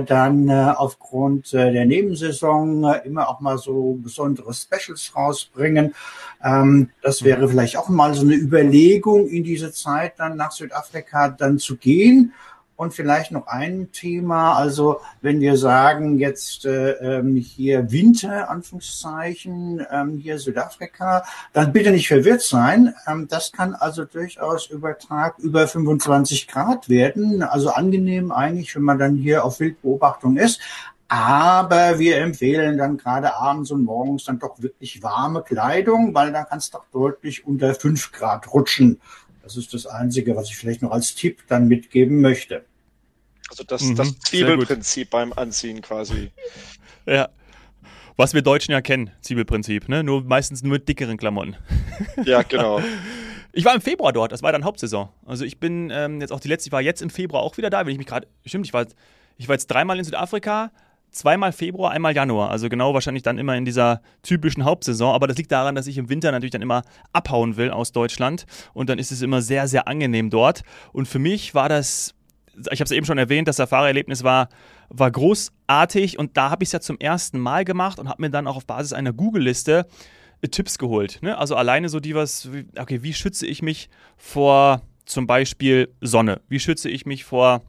dann 0.04 0.48
äh, 0.48 0.72
aufgrund 0.76 1.54
äh, 1.54 1.72
der 1.72 1.86
Nebensaison 1.86 2.84
immer 3.04 3.28
auch 3.28 3.40
mal 3.40 3.58
so 3.58 3.96
besondere 4.02 4.52
Specials 4.52 5.12
rausbringen. 5.14 5.94
Ähm, 6.42 6.90
das 7.00 7.22
wäre 7.22 7.48
vielleicht 7.48 7.76
auch 7.76 7.88
mal 7.88 8.14
so 8.14 8.22
eine 8.22 8.34
Überlegung, 8.34 9.28
in 9.28 9.44
diese 9.44 9.72
Zeit 9.72 10.14
dann 10.18 10.36
nach 10.36 10.50
Südafrika 10.50 11.28
dann 11.28 11.58
zu 11.58 11.76
gehen. 11.76 12.32
Und 12.78 12.94
vielleicht 12.94 13.32
noch 13.32 13.48
ein 13.48 13.90
Thema, 13.90 14.52
also 14.52 15.00
wenn 15.20 15.40
wir 15.40 15.56
sagen 15.56 16.16
jetzt 16.20 16.64
äh, 16.64 16.92
ähm, 16.92 17.34
hier 17.34 17.90
Winter, 17.90 18.48
Anführungszeichen, 18.50 19.84
ähm, 19.90 20.18
hier 20.18 20.38
Südafrika, 20.38 21.24
dann 21.52 21.72
bitte 21.72 21.90
nicht 21.90 22.06
verwirrt 22.06 22.40
sein. 22.40 22.94
Ähm, 23.08 23.26
das 23.28 23.50
kann 23.50 23.74
also 23.74 24.04
durchaus 24.04 24.66
über 24.66 24.96
Tag 24.96 25.40
über 25.40 25.66
25 25.66 26.46
Grad 26.46 26.88
werden. 26.88 27.42
Also 27.42 27.70
angenehm 27.70 28.30
eigentlich, 28.30 28.76
wenn 28.76 28.84
man 28.84 29.00
dann 29.00 29.16
hier 29.16 29.44
auf 29.44 29.58
Wildbeobachtung 29.58 30.36
ist. 30.36 30.60
Aber 31.08 31.98
wir 31.98 32.18
empfehlen 32.18 32.78
dann 32.78 32.96
gerade 32.96 33.34
abends 33.34 33.72
und 33.72 33.82
morgens 33.82 34.22
dann 34.26 34.38
doch 34.38 34.62
wirklich 34.62 35.02
warme 35.02 35.42
Kleidung, 35.42 36.14
weil 36.14 36.30
da 36.30 36.44
kann 36.44 36.58
es 36.58 36.70
doch 36.70 36.84
deutlich 36.92 37.44
unter 37.44 37.74
fünf 37.74 38.12
Grad 38.12 38.54
rutschen. 38.54 39.00
Das 39.48 39.56
ist 39.56 39.72
das 39.72 39.86
Einzige, 39.86 40.36
was 40.36 40.50
ich 40.50 40.56
vielleicht 40.56 40.82
noch 40.82 40.90
als 40.90 41.14
Tipp 41.14 41.38
dann 41.48 41.68
mitgeben 41.68 42.20
möchte. 42.20 42.66
Also 43.48 43.64
das, 43.64 43.82
mhm, 43.82 43.96
das 43.96 44.18
Zwiebelprinzip 44.18 45.08
beim 45.08 45.32
Anziehen 45.32 45.80
quasi. 45.80 46.32
ja. 47.06 47.30
Was 48.18 48.34
wir 48.34 48.42
Deutschen 48.42 48.72
ja 48.72 48.82
kennen, 48.82 49.10
Zwiebelprinzip, 49.22 49.88
ne? 49.88 50.04
Nur 50.04 50.22
meistens 50.22 50.62
nur 50.62 50.72
mit 50.72 50.86
dickeren 50.86 51.16
Klamotten. 51.16 51.56
Ja, 52.24 52.42
genau. 52.42 52.82
Ich 53.50 53.64
war 53.64 53.74
im 53.74 53.80
Februar 53.80 54.12
dort, 54.12 54.30
das 54.30 54.42
war 54.42 54.52
dann 54.52 54.62
Hauptsaison. 54.62 55.08
Also 55.24 55.44
ich 55.44 55.58
bin 55.58 55.90
ähm, 55.90 56.20
jetzt 56.20 56.32
auch 56.32 56.38
die 56.38 56.48
letzte, 56.48 56.68
ich 56.68 56.72
war 56.72 56.82
jetzt 56.82 57.00
im 57.00 57.08
Februar 57.08 57.42
auch 57.42 57.56
wieder 57.56 57.70
da, 57.70 57.86
wenn 57.86 57.92
ich 57.92 57.98
mich 57.98 58.06
gerade, 58.06 58.28
stimmt, 58.44 58.66
ich 58.66 58.74
war, 58.74 58.86
ich 59.38 59.48
war 59.48 59.54
jetzt 59.54 59.68
dreimal 59.68 59.98
in 59.98 60.04
Südafrika, 60.04 60.70
zweimal 61.10 61.52
Februar, 61.52 61.92
einmal 61.92 62.14
Januar. 62.14 62.50
Also 62.50 62.68
genau 62.68 62.94
wahrscheinlich 62.94 63.22
dann 63.22 63.38
immer 63.38 63.56
in 63.56 63.64
dieser 63.64 64.00
typischen 64.22 64.64
Hauptsaison. 64.64 65.14
Aber 65.14 65.26
das 65.26 65.36
liegt 65.36 65.52
daran, 65.52 65.74
dass 65.74 65.86
ich 65.86 65.98
im 65.98 66.08
Winter 66.08 66.32
natürlich 66.32 66.52
dann 66.52 66.62
immer 66.62 66.82
abhauen 67.12 67.56
will 67.56 67.70
aus 67.70 67.92
Deutschland. 67.92 68.46
Und 68.74 68.88
dann 68.88 68.98
ist 68.98 69.12
es 69.12 69.22
immer 69.22 69.42
sehr, 69.42 69.68
sehr 69.68 69.88
angenehm 69.88 70.30
dort. 70.30 70.62
Und 70.92 71.08
für 71.08 71.18
mich 71.18 71.54
war 71.54 71.68
das, 71.68 72.14
ich 72.70 72.80
habe 72.80 72.84
es 72.84 72.90
eben 72.90 73.06
schon 73.06 73.18
erwähnt, 73.18 73.48
das 73.48 73.56
Safari-Erlebnis 73.56 74.24
war, 74.24 74.48
war 74.88 75.10
großartig. 75.10 76.18
Und 76.18 76.36
da 76.36 76.50
habe 76.50 76.62
ich 76.62 76.68
es 76.68 76.72
ja 76.72 76.80
zum 76.80 76.98
ersten 76.98 77.38
Mal 77.38 77.64
gemacht 77.64 77.98
und 77.98 78.08
habe 78.08 78.22
mir 78.22 78.30
dann 78.30 78.46
auch 78.46 78.56
auf 78.56 78.66
Basis 78.66 78.92
einer 78.92 79.12
Google-Liste 79.12 79.86
äh, 80.40 80.48
Tipps 80.48 80.78
geholt. 80.78 81.18
Ne? 81.22 81.36
Also 81.36 81.56
alleine 81.56 81.88
so 81.88 82.00
die 82.00 82.14
was, 82.14 82.48
okay, 82.78 83.02
wie 83.02 83.14
schütze 83.14 83.46
ich 83.46 83.62
mich 83.62 83.88
vor 84.16 84.82
zum 85.04 85.26
Beispiel 85.26 85.94
Sonne? 86.00 86.40
Wie 86.48 86.60
schütze 86.60 86.88
ich 86.88 87.06
mich 87.06 87.24
vor 87.24 87.62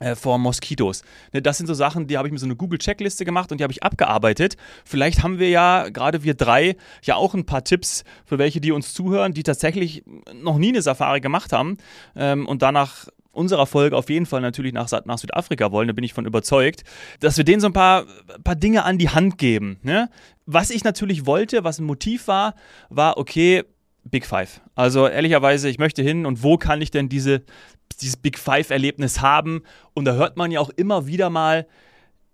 äh, 0.00 0.14
vor 0.14 0.38
Moskitos. 0.38 1.02
Ne, 1.32 1.42
das 1.42 1.58
sind 1.58 1.66
so 1.66 1.74
Sachen, 1.74 2.06
die 2.06 2.18
habe 2.18 2.28
ich 2.28 2.32
mir 2.32 2.38
so 2.38 2.46
eine 2.46 2.56
Google-Checkliste 2.56 3.24
gemacht 3.24 3.52
und 3.52 3.58
die 3.58 3.64
habe 3.64 3.72
ich 3.72 3.82
abgearbeitet. 3.82 4.56
Vielleicht 4.84 5.22
haben 5.22 5.38
wir 5.38 5.48
ja, 5.48 5.88
gerade 5.88 6.22
wir 6.22 6.34
drei, 6.34 6.76
ja 7.02 7.16
auch 7.16 7.34
ein 7.34 7.46
paar 7.46 7.64
Tipps 7.64 8.04
für 8.24 8.38
welche, 8.38 8.60
die 8.60 8.72
uns 8.72 8.92
zuhören, 8.92 9.32
die 9.32 9.42
tatsächlich 9.42 10.04
noch 10.34 10.58
nie 10.58 10.68
eine 10.68 10.82
Safari 10.82 11.20
gemacht 11.20 11.52
haben 11.52 11.78
ähm, 12.14 12.46
und 12.46 12.62
danach 12.62 13.06
unserer 13.36 13.66
Folge 13.66 13.96
auf 13.96 14.08
jeden 14.10 14.26
Fall 14.26 14.40
natürlich 14.40 14.72
nach, 14.72 14.90
nach 15.04 15.18
Südafrika 15.18 15.70
wollen, 15.70 15.88
da 15.88 15.92
bin 15.92 16.04
ich 16.04 16.14
von 16.14 16.26
überzeugt, 16.26 16.84
dass 17.20 17.36
wir 17.36 17.44
denen 17.44 17.60
so 17.60 17.68
ein 17.68 17.72
paar, 17.72 18.06
paar 18.42 18.56
Dinge 18.56 18.84
an 18.84 18.98
die 18.98 19.10
Hand 19.10 19.38
geben. 19.38 19.78
Ne? 19.82 20.08
Was 20.46 20.70
ich 20.70 20.84
natürlich 20.84 21.26
wollte, 21.26 21.62
was 21.62 21.78
ein 21.78 21.84
Motiv 21.84 22.28
war, 22.28 22.54
war, 22.88 23.18
okay, 23.18 23.64
Big 24.04 24.24
Five. 24.24 24.60
Also 24.74 25.06
ehrlicherweise, 25.06 25.68
ich 25.68 25.78
möchte 25.78 26.02
hin 26.02 26.26
und 26.26 26.42
wo 26.42 26.56
kann 26.56 26.80
ich 26.80 26.90
denn 26.90 27.08
diese, 27.08 27.42
dieses 27.96 28.16
Big 28.16 28.38
Five-Erlebnis 28.38 29.20
haben? 29.20 29.62
Und 29.94 30.04
da 30.04 30.14
hört 30.14 30.36
man 30.36 30.50
ja 30.50 30.60
auch 30.60 30.70
immer 30.70 31.06
wieder 31.06 31.30
mal 31.30 31.66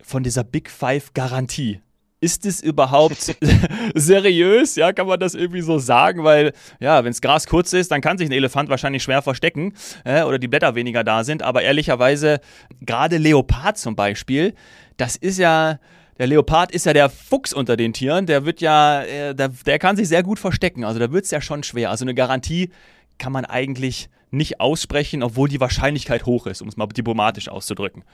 von 0.02 0.22
dieser 0.22 0.44
Big 0.44 0.70
Five-Garantie 0.70 1.80
ist 2.22 2.46
es 2.46 2.62
überhaupt 2.62 3.36
seriös? 3.94 4.76
Ja, 4.76 4.92
kann 4.92 5.08
man 5.08 5.18
das 5.18 5.34
irgendwie 5.34 5.60
so 5.60 5.78
sagen? 5.78 6.22
Weil, 6.22 6.52
ja, 6.78 7.02
wenn 7.02 7.10
das 7.10 7.20
Gras 7.20 7.48
kurz 7.48 7.72
ist, 7.72 7.90
dann 7.90 8.00
kann 8.00 8.16
sich 8.16 8.28
ein 8.28 8.32
Elefant 8.32 8.70
wahrscheinlich 8.70 9.02
schwer 9.02 9.22
verstecken 9.22 9.74
äh, 10.04 10.22
oder 10.22 10.38
die 10.38 10.46
Blätter 10.46 10.76
weniger 10.76 11.02
da 11.02 11.24
sind. 11.24 11.42
Aber 11.42 11.62
ehrlicherweise, 11.62 12.40
gerade 12.80 13.18
Leopard 13.18 13.76
zum 13.76 13.96
Beispiel, 13.96 14.54
das 14.96 15.16
ist 15.16 15.38
ja. 15.38 15.78
Der 16.18 16.26
Leopard 16.26 16.70
ist 16.70 16.86
ja 16.86 16.92
der 16.92 17.08
Fuchs 17.08 17.52
unter 17.52 17.76
den 17.76 17.94
Tieren. 17.94 18.26
Der 18.26 18.44
wird 18.44 18.60
ja, 18.60 19.02
äh, 19.02 19.34
der, 19.34 19.48
der 19.48 19.78
kann 19.80 19.96
sich 19.96 20.06
sehr 20.06 20.22
gut 20.22 20.38
verstecken. 20.38 20.84
Also 20.84 21.00
da 21.00 21.10
wird 21.10 21.24
es 21.24 21.32
ja 21.32 21.40
schon 21.40 21.64
schwer. 21.64 21.90
Also 21.90 22.04
eine 22.04 22.14
Garantie 22.14 22.70
kann 23.18 23.32
man 23.32 23.44
eigentlich 23.44 24.08
nicht 24.32 24.60
aussprechen, 24.60 25.22
obwohl 25.22 25.48
die 25.48 25.60
Wahrscheinlichkeit 25.60 26.26
hoch 26.26 26.46
ist, 26.46 26.62
um 26.62 26.68
es 26.68 26.76
mal 26.76 26.86
diplomatisch 26.86 27.48
auszudrücken. 27.48 28.04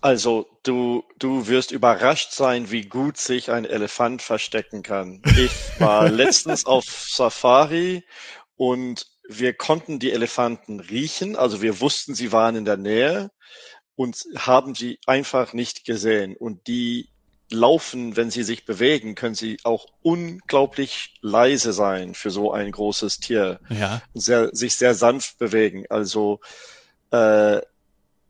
Also 0.00 0.46
du, 0.62 1.02
du 1.18 1.46
wirst 1.48 1.70
überrascht 1.70 2.32
sein, 2.32 2.70
wie 2.70 2.82
gut 2.82 3.16
sich 3.16 3.50
ein 3.50 3.64
Elefant 3.64 4.20
verstecken 4.20 4.82
kann. 4.82 5.22
Ich 5.36 5.80
war 5.80 6.08
letztens 6.10 6.66
auf 6.66 6.84
Safari 6.84 8.04
und 8.56 9.06
wir 9.26 9.54
konnten 9.54 9.98
die 9.98 10.12
Elefanten 10.12 10.80
riechen, 10.80 11.36
also 11.36 11.62
wir 11.62 11.80
wussten, 11.80 12.14
sie 12.14 12.32
waren 12.32 12.56
in 12.56 12.66
der 12.66 12.76
Nähe 12.76 13.30
und 13.96 14.24
haben 14.36 14.74
sie 14.74 14.98
einfach 15.06 15.54
nicht 15.54 15.86
gesehen. 15.86 16.36
Und 16.36 16.66
die 16.66 17.08
laufen, 17.54 18.16
wenn 18.16 18.30
sie 18.30 18.42
sich 18.42 18.64
bewegen, 18.64 19.14
können 19.14 19.34
sie 19.34 19.58
auch 19.64 19.86
unglaublich 20.02 21.14
leise 21.22 21.72
sein 21.72 22.14
für 22.14 22.30
so 22.30 22.52
ein 22.52 22.70
großes 22.70 23.18
Tier. 23.20 23.60
Ja. 23.70 24.02
Sehr, 24.12 24.50
sich 24.52 24.76
sehr 24.76 24.94
sanft 24.94 25.38
bewegen. 25.38 25.86
Also 25.88 26.40
äh, 27.10 27.60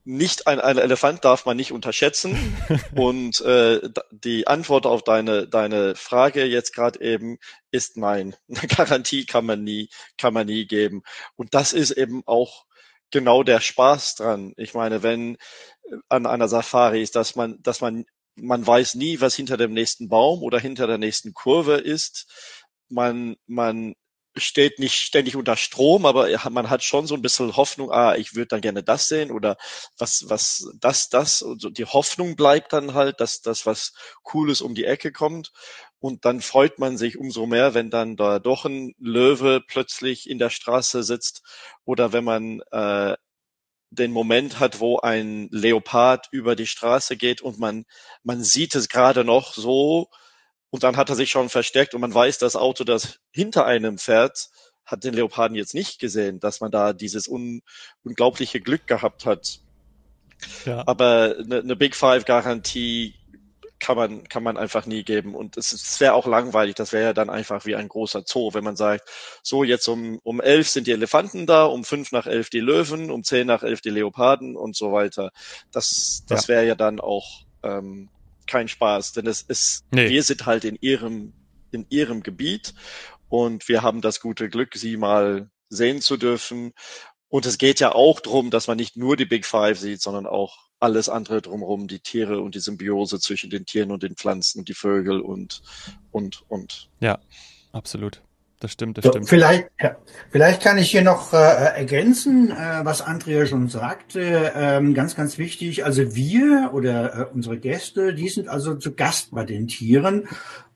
nicht 0.05 0.47
ein, 0.47 0.61
ein 0.61 0.79
Elefant 0.79 1.25
darf 1.25 1.47
man 1.47 1.57
nicht 1.57 1.73
unterschätzen. 1.73 2.37
und 2.95 3.41
äh, 3.41 3.81
die 4.11 4.47
Antwort 4.47 4.87
auf 4.87 5.03
deine, 5.03 5.49
deine 5.49 5.95
Frage 5.95 6.45
jetzt 6.45 6.75
gerade 6.75 7.01
eben 7.01 7.39
ist 7.71 7.97
nein. 7.97 8.37
Eine 8.49 8.69
Garantie 8.69 9.27
kann 9.27 9.47
man 9.47 9.65
nie, 9.65 9.89
kann 10.19 10.35
man 10.35 10.47
nie 10.47 10.67
geben. 10.67 11.03
Und 11.37 11.55
das 11.55 11.73
ist 11.73 11.93
eben 11.93 12.23
auch 12.27 12.67
genau 13.11 13.43
der 13.43 13.61
Spaß 13.61 14.17
dran. 14.17 14.53
Ich 14.57 14.75
meine, 14.75 15.03
wenn 15.03 15.37
äh, 15.85 15.97
an 16.09 16.27
einer 16.27 16.49
Safari 16.49 17.03
ist, 17.03 17.17
dass 17.17 17.37
man, 17.37 17.63
dass 17.63 17.81
man, 17.81 18.05
man 18.37 18.67
weiß 18.67 18.95
nie, 18.97 19.21
was 19.21 19.35
hinter 19.35 19.57
dem 19.57 19.73
nächsten 19.73 20.09
Baum 20.09 20.43
oder 20.43 20.59
hinter 20.59 20.87
der 20.87 20.99
nächsten 20.99 21.33
Kurve 21.35 21.75
ist. 21.75 22.27
Man, 22.89 23.37
man 23.47 23.95
steht 24.37 24.79
nicht 24.79 24.97
ständig 24.97 25.37
unter 25.37 25.57
Strom, 25.57 26.07
aber 26.07 26.29
man 26.51 26.71
hat 26.71 26.83
schon 26.83 27.07
so 27.07 27.15
ein 27.15 27.23
bisschen 27.23 27.57
Hoffnung, 27.57 27.91
ah, 27.91 28.17
ich 28.17 28.35
würde 28.35 28.49
dann 28.49 28.61
gerne 28.61 28.83
das 28.83 29.07
sehen 29.09 29.31
oder 29.31 29.57
was, 29.99 30.25
was, 30.29 30.71
das, 30.81 31.09
das. 31.09 31.43
Und 31.43 31.61
so 31.61 31.71
die 31.71 31.85
Hoffnung 31.85 32.37
bleibt 32.37 32.73
dann 32.73 32.95
halt, 32.95 33.21
dass 33.21 33.41
das 33.41 33.67
was 33.67 33.93
Cooles 34.23 34.61
um 34.61 34.75
die 34.75 34.85
Ecke 34.85 35.13
kommt. 35.13 35.53
Und 36.01 36.25
dann 36.25 36.41
freut 36.41 36.79
man 36.79 36.99
sich 36.99 37.17
umso 37.19 37.47
mehr, 37.47 37.75
wenn 37.75 37.91
dann 37.91 38.17
da 38.17 38.39
doch 38.39 38.65
ein 38.65 38.95
Löwe 38.99 39.63
plötzlich 39.67 40.29
in 40.29 40.39
der 40.39 40.51
Straße 40.51 41.03
sitzt 41.03 41.43
oder 41.85 42.13
wenn 42.13 42.25
man 42.25 42.61
äh, 42.73 43.17
den 43.95 44.13
Moment 44.13 44.61
hat, 44.61 44.81
wo 44.81 44.99
ein 44.99 45.49
Leopard 45.51 46.29
über 46.31 46.57
die 46.57 46.67
Straße 46.67 47.17
geht 47.17 47.41
und 47.41 47.59
man, 47.59 47.85
man 48.23 48.43
sieht 48.43 48.75
es 48.75 48.89
gerade 48.89 49.25
noch 49.25 49.55
so, 49.55 50.09
und 50.75 50.83
dann 50.83 50.97
hat 50.97 51.09
er 51.09 51.15
sich 51.15 51.31
schon 51.31 51.51
versteckt 51.51 51.95
und 51.95 52.01
man 52.01 52.13
weiß, 52.13 52.39
das 52.39 52.57
Auto, 52.57 52.83
das 52.83 53.21
hinter 53.31 53.65
einem 53.65 53.97
fährt, 53.97 54.49
hat 54.85 55.05
den 55.05 55.15
Leoparden 55.15 55.57
jetzt 55.57 55.73
nicht 55.73 56.01
gesehen, 56.01 56.41
dass 56.41 56.61
man 56.61 56.73
da 56.73 56.93
dieses 56.93 57.29
un 57.29 57.63
unglaubliche 58.03 58.61
Glück 58.61 58.89
gehabt 58.89 59.25
hat. 59.25 59.61
Ja. 60.65 60.83
Aber 60.87 61.37
eine, 61.39 61.61
eine 61.61 61.77
Big 61.77 61.95
Five 61.95 62.25
Garantie 62.25 63.15
kann 63.81 63.97
man, 63.97 64.25
kann 64.29 64.43
man 64.43 64.57
einfach 64.57 64.87
nie 64.87 65.03
geben. 65.03 65.35
Und 65.35 65.57
es, 65.57 65.73
es 65.73 66.01
wäre 66.01 66.15
auch 66.15 66.27
langweilig. 66.27 66.75
Das 66.75 66.93
wäre 66.93 67.05
ja 67.05 67.13
dann 67.13 67.31
einfach 67.31 67.67
wie 67.67 67.77
ein 67.77 67.89
großer 67.89 68.23
Zoo, 68.27 68.55
wenn 68.55 68.65
man 68.65 68.77
sagt, 68.77 69.09
so 69.43 69.65
jetzt 69.65 69.89
um, 69.89 70.19
um 70.23 70.41
elf 70.41 70.69
sind 70.69 70.87
die 70.87 70.93
Elefanten 70.93 71.47
da, 71.47 71.65
um 71.65 71.85
fünf 71.85 72.13
nach 72.13 72.27
elf 72.27 72.51
die 72.51 72.61
Löwen, 72.61 73.11
um 73.11 73.25
zehn 73.25 73.47
nach 73.47 73.63
elf 73.63 73.81
die 73.81 73.91
Leoparden 73.91 74.57
und 74.57 74.77
so 74.77 74.93
weiter. 74.93 75.33
Das, 75.73 76.25
das 76.29 76.47
ja. 76.47 76.55
wäre 76.55 76.67
ja 76.67 76.75
dann 76.75 77.01
auch 77.01 77.45
ähm, 77.63 78.09
kein 78.47 78.69
Spaß, 78.69 79.13
denn 79.13 79.27
es 79.27 79.43
ist, 79.43 79.85
nee. 79.91 80.09
wir 80.09 80.23
sind 80.23 80.47
halt 80.47 80.65
in 80.65 80.77
ihrem, 80.81 81.33
in 81.71 81.87
ihrem 81.89 82.23
Gebiet 82.23 82.75
und 83.29 83.69
wir 83.69 83.83
haben 83.83 84.01
das 84.01 84.21
gute 84.21 84.49
Glück, 84.49 84.75
sie 84.75 84.97
mal 84.97 85.51
sehen 85.69 86.01
zu 86.01 86.17
dürfen. 86.17 86.73
Und 87.29 87.47
es 87.47 87.59
geht 87.59 87.81
ja 87.81 87.93
auch 87.93 88.21
darum, 88.21 88.51
dass 88.51 88.69
man 88.69 88.77
nicht 88.77 88.97
nur 88.97 89.17
die 89.17 89.25
Big 89.25 89.45
Five 89.45 89.79
sieht, 89.79 90.01
sondern 90.01 90.27
auch 90.27 90.69
alles 90.85 91.09
andere 91.09 91.43
drumherum, 91.43 91.89
die 91.89 91.99
Tiere 91.99 92.41
und 92.41 92.55
die 92.55 92.61
Symbiose 92.61 93.19
zwischen 93.19 93.51
den 93.51 93.67
Tieren 93.67 93.91
und 93.91 94.03
den 94.03 94.15
Pflanzen 94.15 94.61
und 94.61 94.69
die 94.69 94.75
Vögel 94.75 95.21
und, 95.21 95.63
und, 96.13 96.45
und. 96.49 96.89
Ja, 97.01 97.19
absolut 97.73 98.23
das 98.65 98.73
stimmt, 98.73 98.97
das 98.97 99.05
so, 99.05 99.11
stimmt. 99.11 99.29
Vielleicht, 99.29 99.69
ja, 99.79 99.97
vielleicht 100.31 100.63
kann 100.63 100.79
ich 100.79 100.91
hier 100.91 101.03
noch 101.03 101.35
äh, 101.35 101.37
ergänzen, 101.37 102.51
äh, 102.51 102.81
was 102.83 103.03
Andrea 103.03 103.45
schon 103.45 103.69
sagte. 103.69 104.53
Ähm, 104.55 104.95
ganz, 104.95 105.15
ganz 105.15 105.37
wichtig. 105.37 105.85
Also 105.85 106.15
wir 106.15 106.71
oder 106.73 107.15
äh, 107.15 107.27
unsere 107.35 107.59
Gäste, 107.59 108.15
die 108.15 108.31
sind 108.31 108.49
also 108.49 108.75
zu 108.75 108.95
Gast 108.95 109.33
bei 109.33 109.45
den 109.45 109.69
Tieren 109.69 110.29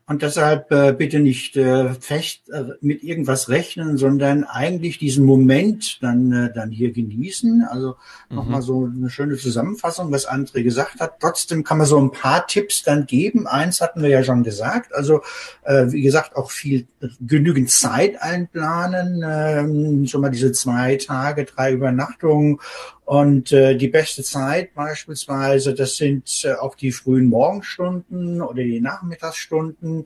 und 0.09 0.23
deshalb 0.23 0.71
äh, 0.71 0.91
bitte 0.91 1.19
nicht 1.19 1.55
äh, 1.55 1.93
fest 1.93 2.49
äh, 2.49 2.63
mit 2.81 3.03
irgendwas 3.03 3.47
rechnen, 3.47 3.95
sondern 3.95 4.43
eigentlich 4.43 4.97
diesen 4.97 5.23
Moment 5.23 6.01
dann, 6.01 6.31
äh, 6.31 6.51
dann 6.51 6.71
hier 6.71 6.91
genießen. 6.91 7.63
Also 7.69 7.95
mhm. 8.27 8.35
nochmal 8.35 8.63
so 8.63 8.85
eine 8.85 9.11
schöne 9.11 9.37
Zusammenfassung, 9.37 10.11
was 10.11 10.27
André 10.27 10.63
gesagt 10.63 10.99
hat. 10.99 11.19
Trotzdem 11.19 11.63
kann 11.63 11.77
man 11.77 11.85
so 11.85 12.01
ein 12.01 12.09
paar 12.09 12.47
Tipps 12.47 12.81
dann 12.81 13.05
geben. 13.05 13.45
Eins 13.45 13.81
hatten 13.81 14.01
wir 14.01 14.09
ja 14.09 14.23
schon 14.23 14.41
gesagt. 14.41 14.95
Also 14.95 15.21
äh, 15.61 15.91
wie 15.91 16.01
gesagt, 16.01 16.35
auch 16.35 16.49
viel 16.49 16.87
genügend 17.19 17.69
Zeit 17.69 18.19
einplanen. 18.19 19.21
Äh, 19.21 20.07
schon 20.07 20.21
mal 20.21 20.31
diese 20.31 20.51
zwei 20.53 20.95
Tage, 20.95 21.45
drei 21.45 21.71
Übernachtungen 21.73 22.57
und 23.09 23.51
äh, 23.51 23.75
die 23.75 23.87
beste 23.87 24.21
Zeit 24.21 24.75
beispielsweise, 24.75 25.73
das 25.73 25.97
sind 25.97 26.43
äh, 26.43 26.53
auch 26.53 26.75
die 26.75 26.91
frühen 26.91 27.25
Morgenstunden 27.25 28.39
oder 28.39 28.61
die 28.61 28.81
Nachmittagsstunden, 28.81 30.05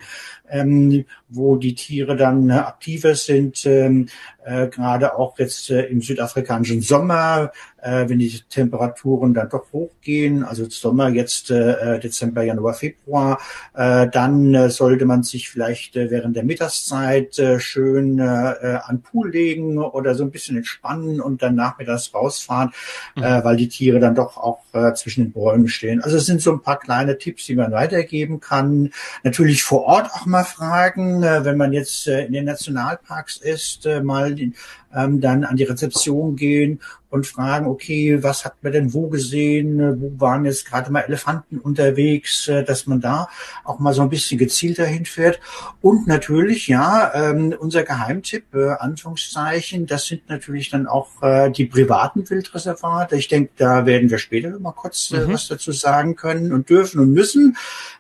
ähm, 0.50 1.04
wo 1.28 1.58
die 1.58 1.76
Tiere 1.76 2.16
dann 2.16 2.50
äh, 2.50 2.54
aktiver 2.54 3.16
sind. 3.16 3.66
Ähm, 3.66 4.08
äh, 4.46 4.70
gerade 4.70 5.18
auch 5.18 5.38
jetzt 5.38 5.70
äh, 5.70 5.82
im 5.88 6.02
südafrikanischen 6.02 6.82
Sommer, 6.82 7.52
äh, 7.84 8.08
wenn 8.08 8.20
die 8.20 8.42
Temperaturen 8.50 9.34
dann 9.34 9.50
doch 9.50 9.72
hochgehen, 9.72 10.44
also 10.44 10.70
Sommer 10.70 11.10
jetzt 11.10 11.52
äh, 11.52 12.00
Dezember, 12.00 12.44
Januar, 12.44 12.74
Februar, 12.74 13.40
äh, 13.74 14.08
dann 14.08 14.54
äh, 14.54 14.70
sollte 14.70 15.06
man 15.06 15.24
sich 15.24 15.50
vielleicht 15.50 15.96
äh, 15.96 16.10
während 16.10 16.36
der 16.36 16.44
Mittagszeit 16.44 17.38
äh, 17.40 17.60
schön 17.60 18.20
äh, 18.20 18.80
an 18.84 19.02
Pool 19.02 19.32
legen 19.32 19.78
oder 19.78 20.16
so 20.16 20.24
ein 20.24 20.32
bisschen 20.32 20.58
entspannen 20.58 21.20
und 21.22 21.42
dann 21.42 21.56
nachmittags 21.56 22.14
rausfahren, 22.14 22.72
mhm. 23.16 23.24
äh, 23.24 23.44
weil 23.44 23.58
die 23.58 23.68
Tiere 23.68 24.00
dann 24.00 24.16
doch 24.16 24.38
auch 24.38 24.64
äh, 24.74 24.94
zwischen 24.94 25.26
den 25.26 25.32
Bäumen 25.32 25.68
stehen. 25.68 26.02
Also 26.02 26.18
es 26.18 26.26
sind 26.26 26.42
so 26.42 26.52
ein 26.52 26.62
paar 26.62 26.80
kleine 26.80 27.18
Tipps, 27.18 27.46
die 27.46 27.56
man 27.56 27.72
weitergeben 27.72 28.40
kann. 28.40 28.92
Natürlich 29.24 29.64
vor 29.64 29.84
Ort 29.84 30.10
auch 30.14 30.26
mal 30.26 30.44
fragen, 30.44 31.24
äh, 31.24 31.46
wenn 31.46 31.58
man 31.58 31.74
jetzt 31.74 32.08
äh, 32.08 32.26
in 32.26 32.34
den 32.34 32.46
Nationalparks 32.46 33.38
ist, 33.38 33.86
äh, 33.86 34.02
mal 34.02 34.36
die, 34.36 34.54
ähm, 34.96 35.22
dann 35.22 35.44
an 35.44 35.58
die 35.58 35.64
Rezeption 35.64 36.36
gehen 36.36 36.80
und 37.14 37.28
fragen, 37.28 37.68
okay, 37.68 38.24
was 38.24 38.44
hat 38.44 38.56
man 38.64 38.72
denn 38.72 38.92
wo 38.92 39.08
gesehen, 39.08 40.02
wo 40.02 40.20
waren 40.20 40.46
jetzt 40.46 40.66
gerade 40.66 40.92
mal 40.92 41.02
Elefanten 41.02 41.60
unterwegs, 41.60 42.48
äh, 42.48 42.64
dass 42.64 42.88
man 42.88 43.02
da 43.02 43.30
auch 43.64 43.78
mal 43.78 43.94
so 43.94 44.02
ein 44.02 44.10
bisschen 44.10 44.40
gezielter 44.40 44.86
hinfährt. 44.86 45.40
Und 45.80 46.08
natürlich, 46.08 46.68
ja, 46.68 47.12
ähm, 47.14 47.54
unser 47.60 47.84
Geheimtipp, 47.84 48.56
äh, 48.56 48.72
Anführungszeichen, 48.80 49.86
das 49.86 50.06
sind 50.06 50.28
natürlich 50.28 50.72
dann 50.72 50.88
auch 50.88 51.22
äh, 51.22 51.52
die 51.52 51.66
privaten 51.66 52.28
Wildreservate. 52.28 53.16
Ich 53.16 53.28
denke, 53.28 53.52
da 53.58 53.86
werden 53.86 54.10
wir 54.10 54.18
später 54.18 54.58
mal 54.58 54.72
kurz 54.72 55.12
äh, 55.12 55.20
mhm. 55.20 55.34
was 55.34 55.48
dazu 55.48 55.72
sagen 55.72 56.16
können 56.16 56.52
und 56.52 56.68
dürfen 56.70 57.00
und 57.00 57.12
müssen, 57.12 57.58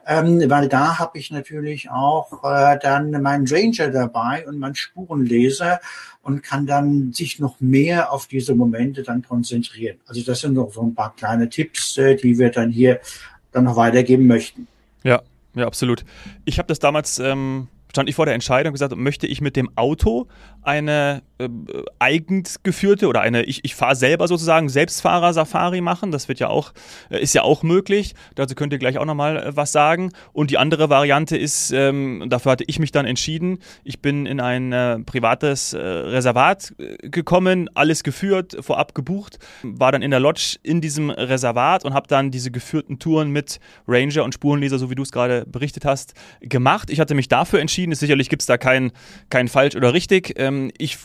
ähm, 0.08 0.42
weil 0.50 0.68
da 0.70 0.98
habe 0.98 1.20
ich 1.20 1.30
natürlich 1.30 1.92
auch 1.92 2.44
äh, 2.44 2.80
dann 2.82 3.12
meinen 3.22 3.46
Ranger 3.48 3.90
dabei 3.90 4.48
und 4.48 4.58
meinen 4.58 4.74
Spurenleser, 4.74 5.80
und 6.24 6.42
kann 6.42 6.66
dann 6.66 7.12
sich 7.12 7.40
noch 7.40 7.60
mehr 7.60 8.12
auf 8.12 8.28
diese 8.28 8.56
Momente 8.56 9.04
dann 9.04 9.22
konzentrieren. 9.22 9.98
Also 10.08 10.24
das 10.24 10.40
sind 10.40 10.54
noch 10.54 10.74
so 10.74 10.82
ein 10.82 10.96
paar 10.96 11.16
kleine 11.16 11.50
Tipps, 11.50 11.98
äh, 11.98 12.16
die 12.16 12.40
wir 12.40 12.50
dann 12.50 12.72
hier 12.72 13.00
dann 13.52 13.66
noch 13.66 13.76
weitergeben 13.76 14.26
möchten. 14.26 14.68
Ja, 15.04 15.22
ja, 15.54 15.68
absolut. 15.68 16.04
Ich 16.46 16.58
habe 16.58 16.68
das 16.68 16.80
damals 16.80 17.20
ähm, 17.20 17.68
stand 17.94 18.10
ich 18.10 18.16
vor 18.16 18.26
der 18.26 18.34
Entscheidung 18.34 18.72
und 18.72 18.74
gesagt, 18.74 18.96
möchte 18.96 19.28
ich 19.28 19.40
mit 19.40 19.56
dem 19.56 19.70
Auto 19.78 20.28
eine 20.64 21.22
äh, 21.38 21.48
eigens 22.00 22.64
geführte 22.64 23.08
oder 23.08 23.22
eine, 23.22 23.44
ich, 23.44 23.64
ich 23.64 23.76
fahre 23.76 23.96
selber 23.96 24.28
sozusagen, 24.28 24.68
Selbstfahrer-Safari 24.68 25.80
machen. 25.82 26.12
Das 26.12 26.28
wird 26.28 26.40
ja 26.40 26.48
auch, 26.48 26.74
äh, 27.12 27.22
ist 27.22 27.36
ja 27.36 27.44
auch 27.44 27.62
möglich. 27.62 28.16
Dazu 28.34 28.56
könnt 28.56 28.74
ihr 28.74 28.80
gleich 28.80 28.98
auch 28.98 29.06
nochmal 29.06 29.38
äh, 29.38 29.56
was 29.56 29.72
sagen. 29.72 30.12
Und 30.32 30.50
die 30.50 30.58
andere 30.58 30.90
Variante 30.90 31.38
ist, 31.38 31.72
ähm, 31.72 32.26
dafür 32.30 32.54
hatte 32.54 32.64
ich 32.66 32.80
mich 32.80 32.92
dann 32.92 33.06
entschieden, 33.06 33.60
ich 33.84 34.02
bin 34.02 34.26
in 34.26 34.40
ein 34.40 34.72
äh, 34.72 35.00
privates 35.00 35.74
äh, 35.74 35.78
Reservat 35.80 36.74
äh, 36.80 37.10
gekommen, 37.10 37.70
alles 37.76 38.04
geführt, 38.04 38.58
vorab 38.62 38.96
gebucht, 38.96 39.38
war 39.62 39.92
dann 39.92 40.02
in 40.02 40.10
der 40.10 40.20
Lodge 40.20 40.58
in 40.64 40.82
diesem 40.82 41.12
Reservat 41.12 41.86
und 41.86 41.94
habe 41.94 42.08
dann 42.08 42.32
diese 42.32 42.50
geführten 42.50 42.98
Touren 42.98 43.30
mit 43.30 43.60
Ranger 43.88 44.24
und 44.24 44.34
Spurenleser, 44.34 44.80
so 44.80 44.90
wie 44.90 44.96
du 44.96 45.04
es 45.04 45.12
gerade 45.12 45.46
berichtet 45.46 45.86
hast, 45.86 46.16
gemacht. 46.42 46.90
Ich 46.90 47.00
hatte 47.00 47.14
mich 47.14 47.28
dafür 47.28 47.60
entschieden. 47.60 47.83
Sicherlich 47.92 48.30
gibt 48.30 48.42
es 48.42 48.46
da 48.46 48.58
kein, 48.58 48.92
kein 49.30 49.48
falsch 49.48 49.76
oder 49.76 49.94
richtig. 49.94 50.34
Ähm, 50.38 50.72
ich 50.78 50.98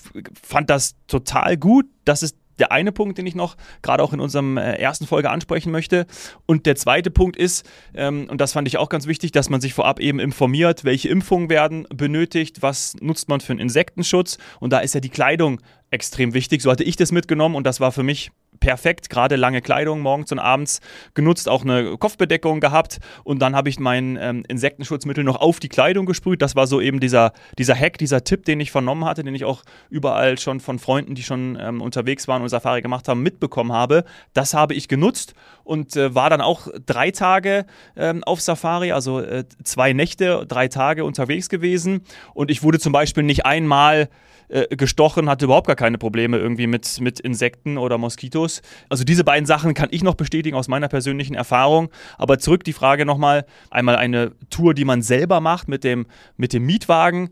fand 0.43 0.71
das 0.71 0.95
total 1.07 1.57
gut. 1.57 1.87
Das 2.05 2.23
ist 2.23 2.37
der 2.59 2.73
eine 2.73 2.93
Punkt, 2.93 3.19
den 3.19 3.27
ich 3.27 3.35
noch 3.35 3.57
gerade 3.83 4.03
auch 4.03 4.13
in 4.13 4.21
unserem 4.21 4.57
äh, 4.57 4.75
ersten 4.75 5.07
Folge 5.07 5.31
ansprechen 5.31 5.71
möchte. 5.71 6.07
Und 6.47 6.67
der 6.67 6.77
zweite 6.77 7.11
Punkt 7.11 7.37
ist, 7.37 7.69
ähm, 7.95 8.27
und 8.29 8.41
das 8.41 8.53
fand 8.53 8.69
ich 8.69 8.79
auch 8.79 8.89
ganz 8.89 9.07
wichtig, 9.07 9.33
dass 9.33 9.51
man 9.51 9.61
sich 9.61 9.75
vorab 9.75 10.01
eben 10.01 10.19
informiert, 10.19 10.85
welche 10.85 11.09
Impfungen 11.09 11.51
werden 11.51 11.87
benötigt, 11.95 12.63
was 12.63 12.95
nutzt 13.01 13.29
man 13.29 13.41
für 13.41 13.53
einen 13.53 13.61
Insektenschutz. 13.61 14.39
Und 14.61 14.73
da 14.73 14.81
ist 14.81 14.95
ja 14.95 15.01
die 15.01 15.09
Kleidung 15.09 15.61
extrem 15.91 16.35
wichtig. 16.35 16.63
So 16.63 16.71
hatte 16.71 16.85
ich 16.85 16.97
das 16.97 17.13
mitgenommen 17.13 17.55
und 17.55 17.65
das 17.65 17.81
war 17.81 17.93
für 17.93 18.03
mich 18.03 18.31
perfekt, 18.61 19.11
gerade 19.11 19.37
lange 19.37 19.63
Kleidung 19.63 20.01
morgens 20.01 20.33
und 20.33 20.39
abends 20.39 20.81
genutzt, 21.15 21.49
auch 21.49 21.63
eine 21.63 21.97
Kopfbedeckung 21.97 22.61
gehabt 22.61 22.99
und 23.25 23.41
dann 23.41 23.55
habe 23.55 23.69
ich 23.69 23.79
mein 23.79 24.19
ähm, 24.21 24.45
Insektenschutzmittel 24.49 25.25
noch 25.25 25.37
auf 25.37 25.61
die 25.61 25.69
Kleidung 25.69 26.07
gesprüht. 26.07 26.43
Das 26.43 26.57
war 26.57 26.67
so 26.67 26.81
eben 26.81 27.01
dieser, 27.01 27.33
dieser 27.59 27.75
Hack, 27.75 27.99
dieser 27.99 28.25
Tipp, 28.25 28.45
den 28.45 28.61
ich 28.61 28.71
vernommen 28.71 29.05
hatte, 29.05 29.23
den 29.23 29.35
ich 29.35 29.45
auch 29.45 29.63
überall 29.91 30.39
schon 30.39 30.61
von 30.61 30.79
Freunden, 30.79 31.15
die 31.15 31.23
schon 31.23 31.59
ähm, 31.61 31.81
unterwegs 31.81 32.29
waren 32.29 32.43
und 32.43 32.49
Safari 32.49 32.83
gemacht 32.83 33.09
haben, 33.09 33.23
mitbekommen 33.23 33.73
habe. 33.73 34.05
Das 34.33 34.55
habe 34.55 34.75
ich 34.75 34.89
genutzt 34.89 35.35
und 35.69 35.97
äh, 35.97 36.15
war 36.15 36.31
dann 36.31 36.41
auch 36.41 36.69
drei 36.87 37.11
Tage 37.11 37.67
ähm, 37.95 38.25
auf 38.25 38.41
Safari, 38.41 38.93
also 38.93 39.21
äh, 39.21 39.45
zwei 39.63 39.93
Nächte, 39.93 40.47
drei 40.49 40.69
Tage 40.69 41.05
unterwegs 41.05 41.49
gewesen 41.49 42.01
und 42.35 42.51
ich 42.51 42.63
wurde 42.63 42.79
zum 42.79 42.93
Beispiel 42.93 43.23
nicht 43.23 43.45
einmal 43.45 44.09
äh, 44.49 44.75
gestochen, 44.77 45.29
hatte 45.29 45.45
überhaupt 45.45 45.67
gar 45.67 45.77
keine 45.77 45.99
Probleme 45.99 46.39
irgendwie 46.39 46.67
mit, 46.67 47.03
mit 47.03 47.21
Insekten 47.21 47.77
oder 47.77 47.99
Moskitos. 47.99 48.63
Also 48.89 49.05
diese 49.05 49.23
beiden 49.23 49.45
Sachen 49.45 49.75
kann 49.75 49.89
ich 49.91 50.03
noch 50.03 50.15
bestätigen 50.15 50.57
aus 50.57 50.69
meiner 50.69 50.89
persönlichen 50.89 51.35
Erfahrung. 51.35 51.91
Aber 52.17 52.39
zurück 52.39 52.65
die 52.65 52.73
Frage 52.73 53.05
nochmal, 53.05 53.45
einmal 53.71 53.97
eine 53.97 54.33
Tour, 54.49 54.73
die 54.73 54.87
man 54.87 55.03
selber 55.03 55.41
macht 55.41 55.69
mit 55.69 55.85
dem, 55.85 56.07
mit 56.39 56.55
dem 56.55 56.65
Mietwagen 56.65 57.29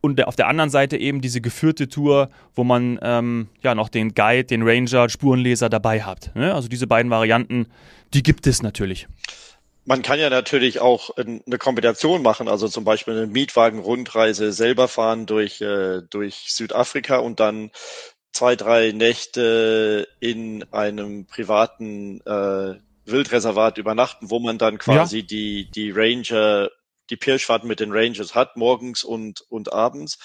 und 0.00 0.24
auf 0.24 0.36
der 0.36 0.48
anderen 0.48 0.70
Seite 0.70 0.96
eben 0.96 1.20
diese 1.20 1.40
geführte 1.40 1.88
Tour, 1.88 2.30
wo 2.54 2.64
man 2.64 2.98
ähm, 3.02 3.48
ja 3.62 3.74
noch 3.74 3.88
den 3.88 4.14
Guide, 4.14 4.44
den 4.44 4.62
Ranger, 4.62 5.08
Spurenleser 5.08 5.68
dabei 5.68 6.02
hat. 6.02 6.34
Ne? 6.34 6.54
Also 6.54 6.68
diese 6.68 6.86
beiden 6.86 7.10
Varianten, 7.10 7.66
die 8.14 8.22
gibt 8.22 8.46
es 8.46 8.62
natürlich. 8.62 9.08
Man 9.84 10.02
kann 10.02 10.18
ja 10.18 10.30
natürlich 10.30 10.80
auch 10.80 11.10
eine 11.16 11.58
Kombination 11.58 12.22
machen, 12.22 12.48
also 12.48 12.68
zum 12.68 12.84
Beispiel 12.84 13.14
eine 13.16 13.26
Mietwagen-Rundreise 13.26 14.52
selber 14.52 14.88
fahren 14.88 15.26
durch, 15.26 15.60
äh, 15.60 16.02
durch 16.08 16.46
Südafrika 16.48 17.18
und 17.18 17.40
dann 17.40 17.70
zwei, 18.32 18.56
drei 18.56 18.92
Nächte 18.92 20.06
in 20.20 20.64
einem 20.70 21.26
privaten 21.26 22.20
äh, 22.20 22.74
Wildreservat 23.06 23.78
übernachten, 23.78 24.30
wo 24.30 24.38
man 24.38 24.58
dann 24.58 24.78
quasi 24.78 25.20
ja. 25.20 25.26
die, 25.26 25.70
die 25.70 25.90
Ranger 25.90 26.70
die 27.10 27.16
Pirschfahrt 27.16 27.64
mit 27.64 27.80
den 27.80 27.92
Rangers 27.92 28.34
hat, 28.34 28.56
morgens 28.56 29.04
und, 29.04 29.42
und 29.48 29.72
abends. 29.72 30.18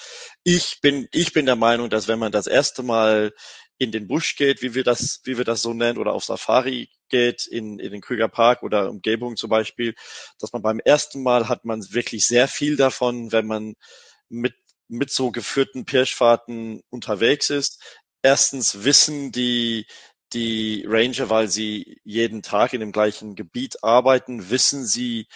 Ich 0.44 0.80
bin, 0.80 1.08
ich 1.12 1.32
bin 1.32 1.46
der 1.46 1.56
Meinung, 1.56 1.90
dass 1.90 2.08
wenn 2.08 2.18
man 2.18 2.32
das 2.32 2.46
erste 2.46 2.82
Mal 2.82 3.32
in 3.78 3.92
den 3.92 4.06
Busch 4.06 4.36
geht, 4.36 4.62
wie 4.62 4.74
wir 4.74 4.84
das, 4.84 5.20
wie 5.24 5.36
wir 5.36 5.44
das 5.44 5.62
so 5.62 5.74
nennen, 5.74 5.98
oder 5.98 6.12
auf 6.12 6.24
Safari 6.24 6.88
geht, 7.08 7.46
in, 7.46 7.78
in 7.78 7.92
den 7.92 8.00
Krüger 8.00 8.28
Park 8.28 8.62
oder 8.62 8.88
Umgebung 8.88 9.36
zum 9.36 9.50
Beispiel, 9.50 9.94
dass 10.38 10.52
man 10.52 10.62
beim 10.62 10.80
ersten 10.80 11.22
Mal 11.22 11.48
hat 11.48 11.64
man 11.64 11.84
wirklich 11.92 12.26
sehr 12.26 12.48
viel 12.48 12.76
davon, 12.76 13.32
wenn 13.32 13.46
man 13.46 13.74
mit, 14.28 14.54
mit 14.88 15.10
so 15.10 15.30
geführten 15.30 15.84
Pirschfahrten 15.84 16.82
unterwegs 16.88 17.50
ist. 17.50 17.82
Erstens 18.22 18.84
wissen 18.84 19.30
die, 19.30 19.86
die 20.32 20.84
Ranger, 20.86 21.28
weil 21.28 21.48
sie 21.48 21.98
jeden 22.02 22.42
Tag 22.42 22.72
in 22.72 22.80
dem 22.80 22.92
gleichen 22.92 23.34
Gebiet 23.34 23.82
arbeiten, 23.84 24.50
wissen 24.50 24.86
sie, 24.86 25.26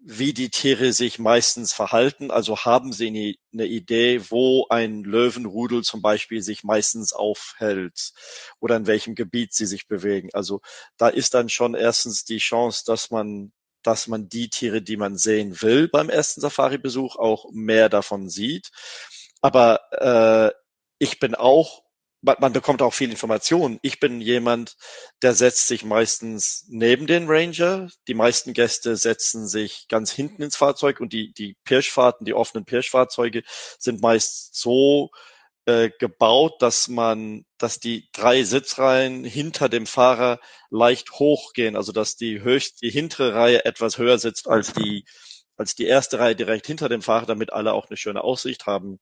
wie 0.00 0.32
die 0.32 0.50
Tiere 0.50 0.92
sich 0.92 1.18
meistens 1.18 1.72
verhalten. 1.72 2.30
Also 2.30 2.58
haben 2.58 2.92
sie 2.92 3.36
eine, 3.52 3.66
Idee, 3.66 4.30
wo 4.30 4.66
ein 4.70 5.02
Löwenrudel 5.02 5.82
zum 5.82 6.02
Beispiel 6.02 6.40
sich 6.42 6.64
meistens 6.64 7.12
aufhält 7.12 8.12
oder 8.60 8.76
in 8.76 8.86
welchem 8.86 9.14
Gebiet 9.14 9.52
sie 9.52 9.66
sich 9.66 9.88
bewegen. 9.88 10.30
Also 10.32 10.60
da 10.96 11.08
ist 11.08 11.34
dann 11.34 11.48
schon 11.48 11.74
erstens 11.74 12.24
die 12.24 12.38
Chance, 12.38 12.84
dass 12.86 13.10
man 13.10 13.52
dass 13.84 14.08
man 14.08 14.28
die 14.28 14.50
Tiere, 14.50 14.82
die 14.82 14.96
man 14.96 15.16
sehen 15.16 15.62
will 15.62 15.88
beim 15.88 16.10
ersten 16.10 16.40
Safari-Besuch, 16.40 17.16
auch 17.16 17.46
mehr 17.52 17.88
davon 17.88 18.28
sieht. 18.28 18.70
Aber 19.40 19.80
äh, 19.92 20.52
ich 20.98 21.20
bin 21.20 21.34
auch 21.34 21.84
man, 22.20 22.36
man 22.40 22.52
bekommt 22.52 22.82
auch 22.82 22.94
viel 22.94 23.10
Information. 23.10 23.78
Ich 23.82 24.00
bin 24.00 24.20
jemand, 24.20 24.76
der 25.22 25.34
setzt 25.34 25.68
sich 25.68 25.84
meistens 25.84 26.64
neben 26.68 27.06
den 27.06 27.28
Ranger. 27.28 27.88
Die 28.08 28.14
meisten 28.14 28.52
Gäste 28.52 28.96
setzen 28.96 29.46
sich 29.46 29.86
ganz 29.88 30.12
hinten 30.12 30.42
ins 30.42 30.56
Fahrzeug 30.56 31.00
und 31.00 31.12
die, 31.12 31.32
die 31.32 31.56
Pirschfahrten, 31.64 32.24
die 32.24 32.34
offenen 32.34 32.64
Pirschfahrzeuge 32.64 33.42
sind 33.78 34.02
meist 34.02 34.56
so 34.56 35.10
äh, 35.66 35.90
gebaut, 35.98 36.62
dass 36.62 36.88
man, 36.88 37.44
dass 37.58 37.78
die 37.78 38.08
drei 38.12 38.42
Sitzreihen 38.42 39.24
hinter 39.24 39.68
dem 39.68 39.86
Fahrer 39.86 40.40
leicht 40.70 41.12
hochgehen, 41.12 41.76
also 41.76 41.92
dass 41.92 42.16
die 42.16 42.42
höchst, 42.42 42.82
die 42.82 42.90
hintere 42.90 43.34
Reihe 43.34 43.64
etwas 43.64 43.98
höher 43.98 44.18
sitzt 44.18 44.48
als 44.48 44.72
die, 44.72 45.04
als 45.56 45.74
die 45.74 45.86
erste 45.86 46.18
Reihe 46.18 46.36
direkt 46.36 46.66
hinter 46.66 46.88
dem 46.88 47.02
Fahrer, 47.02 47.26
damit 47.26 47.52
alle 47.52 47.74
auch 47.74 47.88
eine 47.88 47.96
schöne 47.96 48.24
Aussicht 48.24 48.66
haben. 48.66 48.98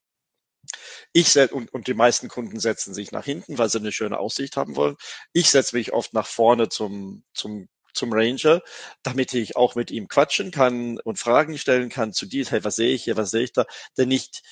Ich 1.13 1.37
und, 1.53 1.73
und 1.73 1.87
die 1.87 1.95
meisten 1.95 2.29
Kunden 2.29 2.61
setzen 2.61 2.95
sich 2.95 3.13
nach 3.13 3.25
hinten, 3.25 3.59
weil 3.59 3.69
sie 3.69 3.79
eine 3.79 3.93
schöne 3.93 4.19
Aussicht 4.19 4.57
haben 4.57 4.77
wollen. 4.77 4.97
Ich 5.33 5.51
setze 5.51 5.77
mich 5.77 5.93
oft 5.93 6.15
nach 6.15 6.27
vorne 6.27 6.69
zum, 6.69 7.25
zum 7.35 7.69
zum 7.97 8.13
Ranger, 8.13 8.63
damit 9.03 9.35
ich 9.35 9.57
auch 9.57 9.75
mit 9.75 9.91
ihm 9.91 10.07
quatschen 10.07 10.51
kann 10.51 11.01
und 11.01 11.19
Fragen 11.19 11.59
stellen 11.59 11.89
kann 11.89 12.13
zu 12.13 12.27
dir, 12.27 12.45
hey, 12.47 12.63
was 12.63 12.77
sehe 12.77 12.95
ich 12.95 13.05
hier, 13.05 13.17
was 13.17 13.31
sehe 13.31 13.45
ich 13.45 13.53
da? 13.53 13.65
Denn 13.97 14.09
nicht, 14.09 14.43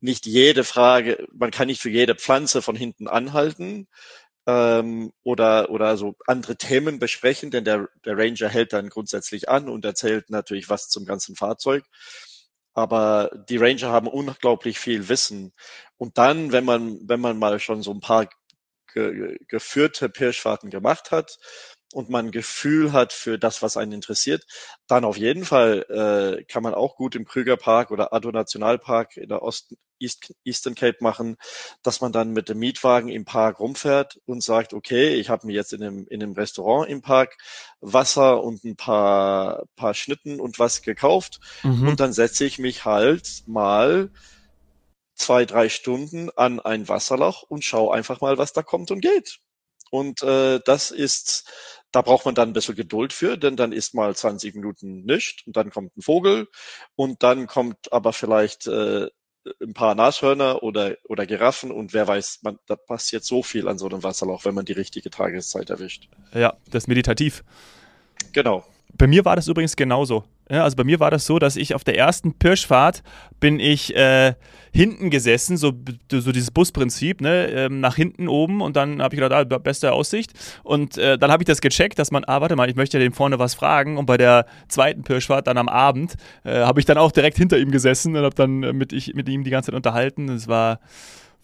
nicht 0.00 0.26
jede 0.26 0.64
Frage, 0.64 1.26
man 1.32 1.50
kann 1.50 1.68
nicht 1.68 1.80
für 1.82 1.90
jede 1.90 2.14
Pflanze 2.14 2.62
von 2.62 2.74
hinten 2.74 3.06
anhalten 3.06 3.86
ähm, 4.46 5.12
oder, 5.22 5.70
oder 5.70 5.96
so 5.96 6.16
andere 6.26 6.56
Themen 6.56 6.98
besprechen, 6.98 7.50
denn 7.50 7.64
der, 7.64 7.88
der 8.04 8.16
Ranger 8.16 8.48
hält 8.48 8.72
dann 8.72 8.88
grundsätzlich 8.88 9.48
an 9.48 9.68
und 9.68 9.84
erzählt 9.84 10.30
natürlich 10.30 10.68
was 10.68 10.88
zum 10.88 11.04
ganzen 11.04 11.36
Fahrzeug 11.36 11.84
aber 12.76 13.30
die 13.48 13.56
Ranger 13.56 13.90
haben 13.90 14.06
unglaublich 14.06 14.78
viel 14.78 15.08
Wissen. 15.08 15.52
Und 15.96 16.18
dann, 16.18 16.52
wenn 16.52 16.64
man, 16.64 17.00
wenn 17.08 17.20
man 17.20 17.38
mal 17.38 17.58
schon 17.58 17.82
so 17.82 17.92
ein 17.92 18.00
paar 18.00 18.28
ge 18.92 19.38
geführte 19.48 20.08
Pirschfahrten 20.08 20.70
gemacht 20.70 21.10
hat 21.10 21.38
und 21.96 22.10
man 22.10 22.26
ein 22.26 22.30
Gefühl 22.30 22.92
hat 22.92 23.14
für 23.14 23.38
das, 23.38 23.62
was 23.62 23.78
einen 23.78 23.92
interessiert, 23.92 24.46
dann 24.86 25.06
auf 25.06 25.16
jeden 25.16 25.46
Fall 25.46 25.86
äh, 25.88 26.44
kann 26.44 26.62
man 26.62 26.74
auch 26.74 26.94
gut 26.96 27.14
im 27.14 27.24
Krügerpark 27.24 27.90
oder 27.90 28.12
Addo 28.12 28.30
Nationalpark 28.32 29.16
in 29.16 29.30
der 29.30 29.40
Osten, 29.40 29.78
East, 29.98 30.34
Eastern 30.44 30.74
Cape 30.74 30.98
machen, 31.00 31.38
dass 31.82 32.02
man 32.02 32.12
dann 32.12 32.34
mit 32.34 32.50
dem 32.50 32.58
Mietwagen 32.58 33.08
im 33.08 33.24
Park 33.24 33.60
rumfährt 33.60 34.20
und 34.26 34.42
sagt, 34.42 34.74
okay, 34.74 35.14
ich 35.14 35.30
habe 35.30 35.46
mir 35.46 35.54
jetzt 35.54 35.72
in 35.72 35.82
einem, 35.82 36.06
in 36.10 36.22
einem 36.22 36.34
Restaurant 36.34 36.90
im 36.90 37.00
Park 37.00 37.38
Wasser 37.80 38.44
und 38.44 38.62
ein 38.64 38.76
paar, 38.76 39.64
paar 39.74 39.94
Schnitten 39.94 40.38
und 40.38 40.58
was 40.58 40.82
gekauft 40.82 41.40
mhm. 41.62 41.88
und 41.88 42.00
dann 42.00 42.12
setze 42.12 42.44
ich 42.44 42.58
mich 42.58 42.84
halt 42.84 43.44
mal 43.46 44.10
zwei, 45.14 45.46
drei 45.46 45.70
Stunden 45.70 46.28
an 46.36 46.60
ein 46.60 46.90
Wasserloch 46.90 47.42
und 47.44 47.64
schaue 47.64 47.94
einfach 47.94 48.20
mal, 48.20 48.36
was 48.36 48.52
da 48.52 48.62
kommt 48.62 48.90
und 48.90 49.00
geht. 49.00 49.40
Und 49.90 50.22
äh, 50.22 50.60
das 50.64 50.90
ist, 50.90 51.50
da 51.96 52.02
braucht 52.02 52.26
man 52.26 52.34
dann 52.34 52.50
ein 52.50 52.52
bisschen 52.52 52.76
Geduld 52.76 53.14
für, 53.14 53.38
denn 53.38 53.56
dann 53.56 53.72
ist 53.72 53.94
mal 53.94 54.14
20 54.14 54.54
Minuten 54.54 55.06
nicht 55.06 55.46
und 55.46 55.56
dann 55.56 55.70
kommt 55.70 55.96
ein 55.96 56.02
Vogel 56.02 56.46
und 56.94 57.22
dann 57.22 57.46
kommt 57.46 57.90
aber 57.90 58.12
vielleicht 58.12 58.66
äh, 58.66 59.06
ein 59.62 59.72
paar 59.72 59.94
Nashörner 59.94 60.62
oder, 60.62 60.96
oder 61.08 61.24
Giraffen 61.24 61.70
und 61.70 61.94
wer 61.94 62.06
weiß, 62.06 62.40
man, 62.42 62.58
da 62.66 62.76
passiert 62.76 63.24
so 63.24 63.42
viel 63.42 63.66
an 63.66 63.78
so 63.78 63.88
einem 63.88 64.02
Wasserloch, 64.02 64.44
wenn 64.44 64.54
man 64.54 64.66
die 64.66 64.74
richtige 64.74 65.08
Tageszeit 65.08 65.70
erwischt. 65.70 66.10
Ja, 66.34 66.58
das 66.70 66.82
ist 66.82 66.88
meditativ. 66.88 67.42
Genau. 68.34 68.62
Bei 68.94 69.06
mir 69.06 69.24
war 69.24 69.36
das 69.36 69.48
übrigens 69.48 69.76
genauso. 69.76 70.24
Ja, 70.50 70.62
also 70.62 70.76
bei 70.76 70.84
mir 70.84 71.00
war 71.00 71.10
das 71.10 71.26
so, 71.26 71.40
dass 71.40 71.56
ich 71.56 71.74
auf 71.74 71.82
der 71.82 71.98
ersten 71.98 72.32
Pirschfahrt 72.34 73.02
bin 73.40 73.58
ich 73.58 73.94
äh, 73.96 74.34
hinten 74.72 75.10
gesessen, 75.10 75.56
so, 75.56 75.72
so 76.08 76.30
dieses 76.30 76.52
Busprinzip, 76.52 77.20
ne, 77.20 77.48
ähm, 77.48 77.80
nach 77.80 77.96
hinten 77.96 78.28
oben 78.28 78.60
und 78.60 78.76
dann 78.76 79.02
habe 79.02 79.14
ich 79.14 79.20
gedacht, 79.20 79.52
ah, 79.52 79.58
beste 79.58 79.92
Aussicht 79.92 80.34
und 80.62 80.98
äh, 80.98 81.18
dann 81.18 81.32
habe 81.32 81.42
ich 81.42 81.46
das 81.46 81.60
gecheckt, 81.60 81.98
dass 81.98 82.12
man, 82.12 82.24
ah, 82.26 82.40
warte 82.40 82.54
mal, 82.54 82.70
ich 82.70 82.76
möchte 82.76 82.98
ja 82.98 83.02
dem 83.02 83.12
vorne 83.12 83.40
was 83.40 83.54
fragen 83.54 83.98
und 83.98 84.06
bei 84.06 84.16
der 84.16 84.46
zweiten 84.68 85.02
Pirschfahrt 85.02 85.48
dann 85.48 85.58
am 85.58 85.68
Abend 85.68 86.14
äh, 86.44 86.60
habe 86.60 86.78
ich 86.78 86.86
dann 86.86 86.98
auch 86.98 87.10
direkt 87.10 87.36
hinter 87.38 87.58
ihm 87.58 87.72
gesessen 87.72 88.14
und 88.14 88.22
habe 88.22 88.36
dann 88.36 88.60
mit, 88.76 88.92
ich, 88.92 89.14
mit 89.14 89.28
ihm 89.28 89.42
die 89.42 89.50
ganze 89.50 89.72
Zeit 89.72 89.76
unterhalten. 89.76 90.28
Es 90.28 90.46
war 90.46 90.78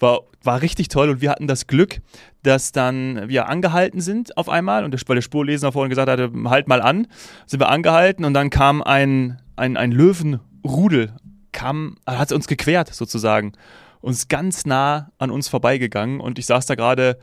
war, 0.03 0.21
war 0.43 0.61
richtig 0.61 0.89
toll 0.89 1.09
und 1.09 1.21
wir 1.23 1.31
hatten 1.31 1.47
das 1.47 1.67
Glück, 1.67 2.01
dass 2.43 2.73
dann 2.73 3.29
wir 3.29 3.49
angehalten 3.49 4.01
sind 4.01 4.37
auf 4.37 4.49
einmal 4.49 4.85
und 4.85 5.09
weil 5.09 5.15
der 5.15 5.23
Spurleser 5.23 5.73
vorhin 5.73 5.91
gesagt 5.91 6.11
hatte, 6.11 6.31
halt 6.45 6.69
mal 6.69 6.83
an, 6.83 7.07
sind 7.47 7.61
wir 7.61 7.69
angehalten 7.69 8.25
und 8.25 8.35
dann 8.35 8.51
kam 8.51 8.83
ein, 8.83 9.41
ein, 9.57 9.77
ein 9.77 9.93
Löwenrudel, 9.93 11.15
kam, 11.53 11.97
hat 12.07 12.33
uns 12.33 12.49
gequert 12.49 12.93
sozusagen, 12.93 13.53
uns 14.01 14.29
ganz 14.29 14.67
nah 14.67 15.13
an 15.19 15.31
uns 15.31 15.49
vorbeigegangen 15.49 16.21
und 16.21 16.39
ich 16.39 16.47
saß 16.47 16.67
da 16.67 16.75
gerade, 16.75 17.19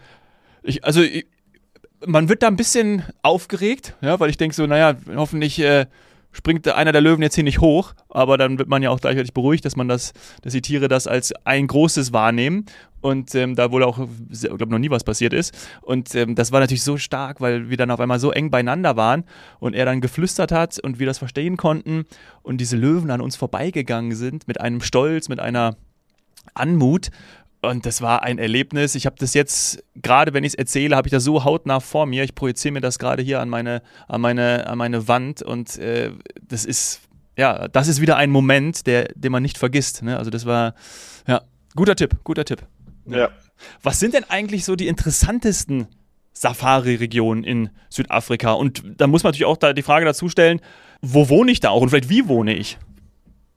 also 0.82 1.02
ich, 1.02 1.28
man 2.06 2.30
wird 2.30 2.44
da 2.44 2.48
ein 2.48 2.56
bisschen 2.56 3.04
aufgeregt, 3.22 3.96
ja, 4.02 4.20
weil 4.20 4.30
ich 4.30 4.38
denke 4.38 4.56
so, 4.56 4.65
naja, 4.65 4.96
hoffentlich 5.15 5.60
äh, 5.60 5.86
springt 6.32 6.68
einer 6.68 6.92
der 6.92 7.02
Löwen 7.02 7.22
jetzt 7.22 7.36
hier 7.36 7.44
nicht 7.44 7.60
hoch, 7.60 7.94
aber 8.10 8.38
dann 8.38 8.60
wird 8.60 8.70
man 8.70 8.84
ja 8.84 8.92
auch 8.92 9.00
gleichzeitig 9.00 9.34
beruhigt, 9.34 9.65
dass 9.65 9.76
man 9.76 9.88
das, 9.88 10.13
dass 10.42 10.54
die 10.54 10.62
Tiere 10.62 10.88
das 10.88 11.08
als 11.08 11.34
ein 11.44 11.68
großes 11.68 12.13
wahrnehmen 12.13 12.65
und 13.02 13.34
ähm, 13.36 13.56
da 13.56 13.72
wohl 13.72 13.84
auch, 13.84 14.00
ich 14.30 14.42
glaube, 14.42 14.70
noch 14.70 14.80
nie 14.80 14.89
was 14.89 15.04
passiert 15.04 15.34
ist. 15.34 15.56
Und 15.82 16.13
ähm, 16.15 16.36
das 16.36 16.52
war 16.52 16.60
natürlich 16.60 16.84
so 16.84 16.98
stark, 16.98 17.42
weil 17.42 17.70
wir 17.70 17.78
dann 17.78 17.92
auf 17.92 18.00
einmal 18.00 18.20
so 18.20 18.32
eng 18.32 18.52
beieinander 18.52 18.96
waren 18.96 19.24
und 19.60 19.74
er 19.74 19.86
dann 19.86 20.02
geflüstert 20.02 20.52
hat 20.52 20.80
und 20.80 21.00
wir 21.00 21.08
das 21.08 21.18
verstehen 21.18 21.58
konnten 21.58 22.06
und 22.44 22.60
diese 22.60 22.78
Löwen 22.78 23.10
an 23.12 23.22
uns 23.22 23.36
vorbeigegangen 23.36 24.15
sind 24.15 24.48
mit 24.48 24.62
einem 24.62 24.82
Stolz, 24.82 25.30
mit 25.30 25.39
einer 25.39 25.78
Anmut 26.54 27.10
und 27.62 27.86
das 27.86 28.02
war 28.02 28.24
ein 28.24 28.39
Erlebnis. 28.39 28.95
Ich 28.95 29.06
habe 29.06 29.17
das 29.19 29.34
jetzt, 29.34 29.84
gerade 29.95 30.34
wenn 30.34 30.43
ich 30.43 30.54
es 30.54 30.56
erzähle, 30.56 30.95
habe 30.95 31.08
ich 31.08 31.12
das 31.12 31.24
so 31.24 31.43
hautnah 31.43 31.82
vor 31.82 32.06
mir. 32.06 32.24
Ich 32.24 32.34
projiziere 32.34 32.74
mir 32.74 32.82
das 32.82 33.00
gerade 33.00 33.22
hier 33.22 33.41
an 33.41 33.50
meine, 33.50 33.82
an 34.08 34.22
meine, 34.22 34.67
an 34.67 34.78
meine 34.78 35.08
Wand. 35.10 35.41
Und 35.41 35.78
äh, 35.78 36.12
das 36.41 36.63
ist, 36.63 37.02
ja, 37.38 37.67
das 37.67 37.89
ist 37.89 38.00
wieder 38.00 38.15
ein 38.15 38.30
Moment, 38.30 38.88
der, 38.88 39.10
den 39.13 39.34
man 39.34 39.43
nicht 39.43 39.58
vergisst. 39.58 40.04
Ne? 40.04 40.17
Also 40.17 40.32
das 40.32 40.45
war, 40.45 40.74
ja, 41.28 41.41
guter 41.76 41.95
Tipp, 41.95 42.15
guter 42.24 42.45
Tipp. 42.45 42.65
Ja. 43.06 43.30
Was 43.84 44.00
sind 44.00 44.13
denn 44.13 44.24
eigentlich 44.30 44.63
so 44.63 44.78
die 44.78 44.88
interessantesten 44.88 45.88
Safari-Regionen 46.32 47.43
in 47.43 47.69
Südafrika? 47.89 48.54
Und 48.54 48.84
da 48.86 49.08
muss 49.08 49.24
man 49.24 49.32
natürlich 49.32 49.48
auch 49.48 49.58
da 49.58 49.74
die 49.74 49.82
Frage 49.82 50.06
dazu 50.06 50.30
stellen, 50.30 50.62
wo 51.02 51.28
wohne 51.28 51.52
ich 51.52 51.60
da 51.60 51.69
auch 51.72 51.82
und 51.82 51.89
vielleicht 51.89 52.10
wie 52.10 52.28
wohne 52.30 52.56
ich? 52.56 52.78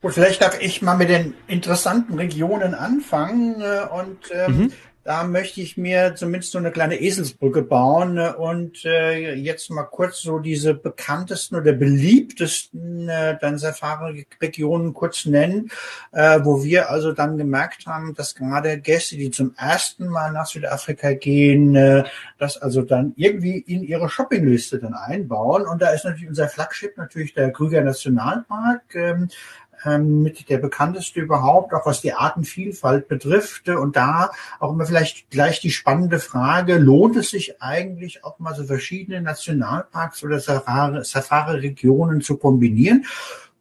Gut, 0.03 0.15
vielleicht 0.15 0.43
darf 0.43 0.61
ich 0.61 0.83
mal 0.83 0.97
mit 0.97 1.11
den 1.11 1.35
interessanten 1.47 2.15
Regionen 2.15 2.75
anfangen 2.75 3.61
äh, 3.61 3.87
und 3.89 4.19
ähm, 4.33 4.57
mhm. 4.57 4.73
da 5.05 5.23
möchte 5.23 5.61
ich 5.61 5.77
mir 5.77 6.17
zumindest 6.17 6.51
so 6.51 6.59
eine 6.59 6.73
kleine 6.73 7.01
Eselsbrücke 7.01 7.63
bauen 7.63 8.19
äh, 8.19 8.33
und 8.37 8.85
äh, 8.85 9.33
jetzt 9.35 9.71
mal 9.71 9.85
kurz 9.85 10.21
so 10.21 10.41
diese 10.41 10.75
bekanntesten 10.75 11.55
oder 11.55 11.73
beliebtesten 11.73 13.09
äh, 13.09 13.39
dann 13.41 13.59
Safari-Regionen 13.59 14.93
kurz 14.93 15.25
nennen, 15.25 15.71
äh, 16.11 16.41
wo 16.43 16.65
wir 16.65 16.91
also 16.91 17.13
dann 17.13 17.39
gemerkt 17.39 17.87
haben, 17.87 18.13
dass 18.15 18.35
gerade 18.35 18.81
Gäste, 18.81 19.17
die 19.17 19.31
zum 19.31 19.55
ersten 19.57 20.09
Mal 20.09 20.33
nach 20.33 20.47
Südafrika 20.47 21.13
gehen, 21.13 21.77
äh, 21.77 22.03
das 22.39 22.61
also 22.61 22.83
dann 22.83 23.13
irgendwie 23.15 23.59
in 23.59 23.85
ihre 23.85 24.09
Shoppingliste 24.09 24.81
dann 24.81 24.95
einbauen 24.95 25.65
und 25.65 25.81
da 25.81 25.91
ist 25.91 26.05
natürlich 26.05 26.29
unser 26.29 26.49
Flaggschiff 26.49 26.97
natürlich 26.97 27.35
der 27.35 27.53
Krüger 27.53 27.83
Nationalpark. 27.83 28.83
Ähm, 28.97 29.13
ähm, 29.13 29.29
mit 29.99 30.49
der 30.49 30.59
bekannteste 30.59 31.21
überhaupt, 31.21 31.75
auch 31.75 31.87
was 31.87 32.01
die 32.01 32.15
Artenvielfalt 32.15 33.09
betrifft. 33.09 33.69
Und 33.69 33.97
da 33.97 34.31
auch 34.61 34.73
immer 34.73 34.87
vielleicht 34.87 35.31
gleich 35.31 35.61
die 35.61 35.71
spannende 35.71 36.19
Frage, 36.19 36.79
lohnt 36.79 37.17
es 37.17 37.31
sich 37.31 37.61
eigentlich 37.61 38.25
auch 38.25 38.39
mal 38.39 38.55
so 38.55 38.65
verschiedene 38.65 39.21
Nationalparks 39.21 40.23
oder 40.25 40.41
Safari-Regionen 40.41 42.21
zu 42.21 42.37
kombinieren? 42.37 43.05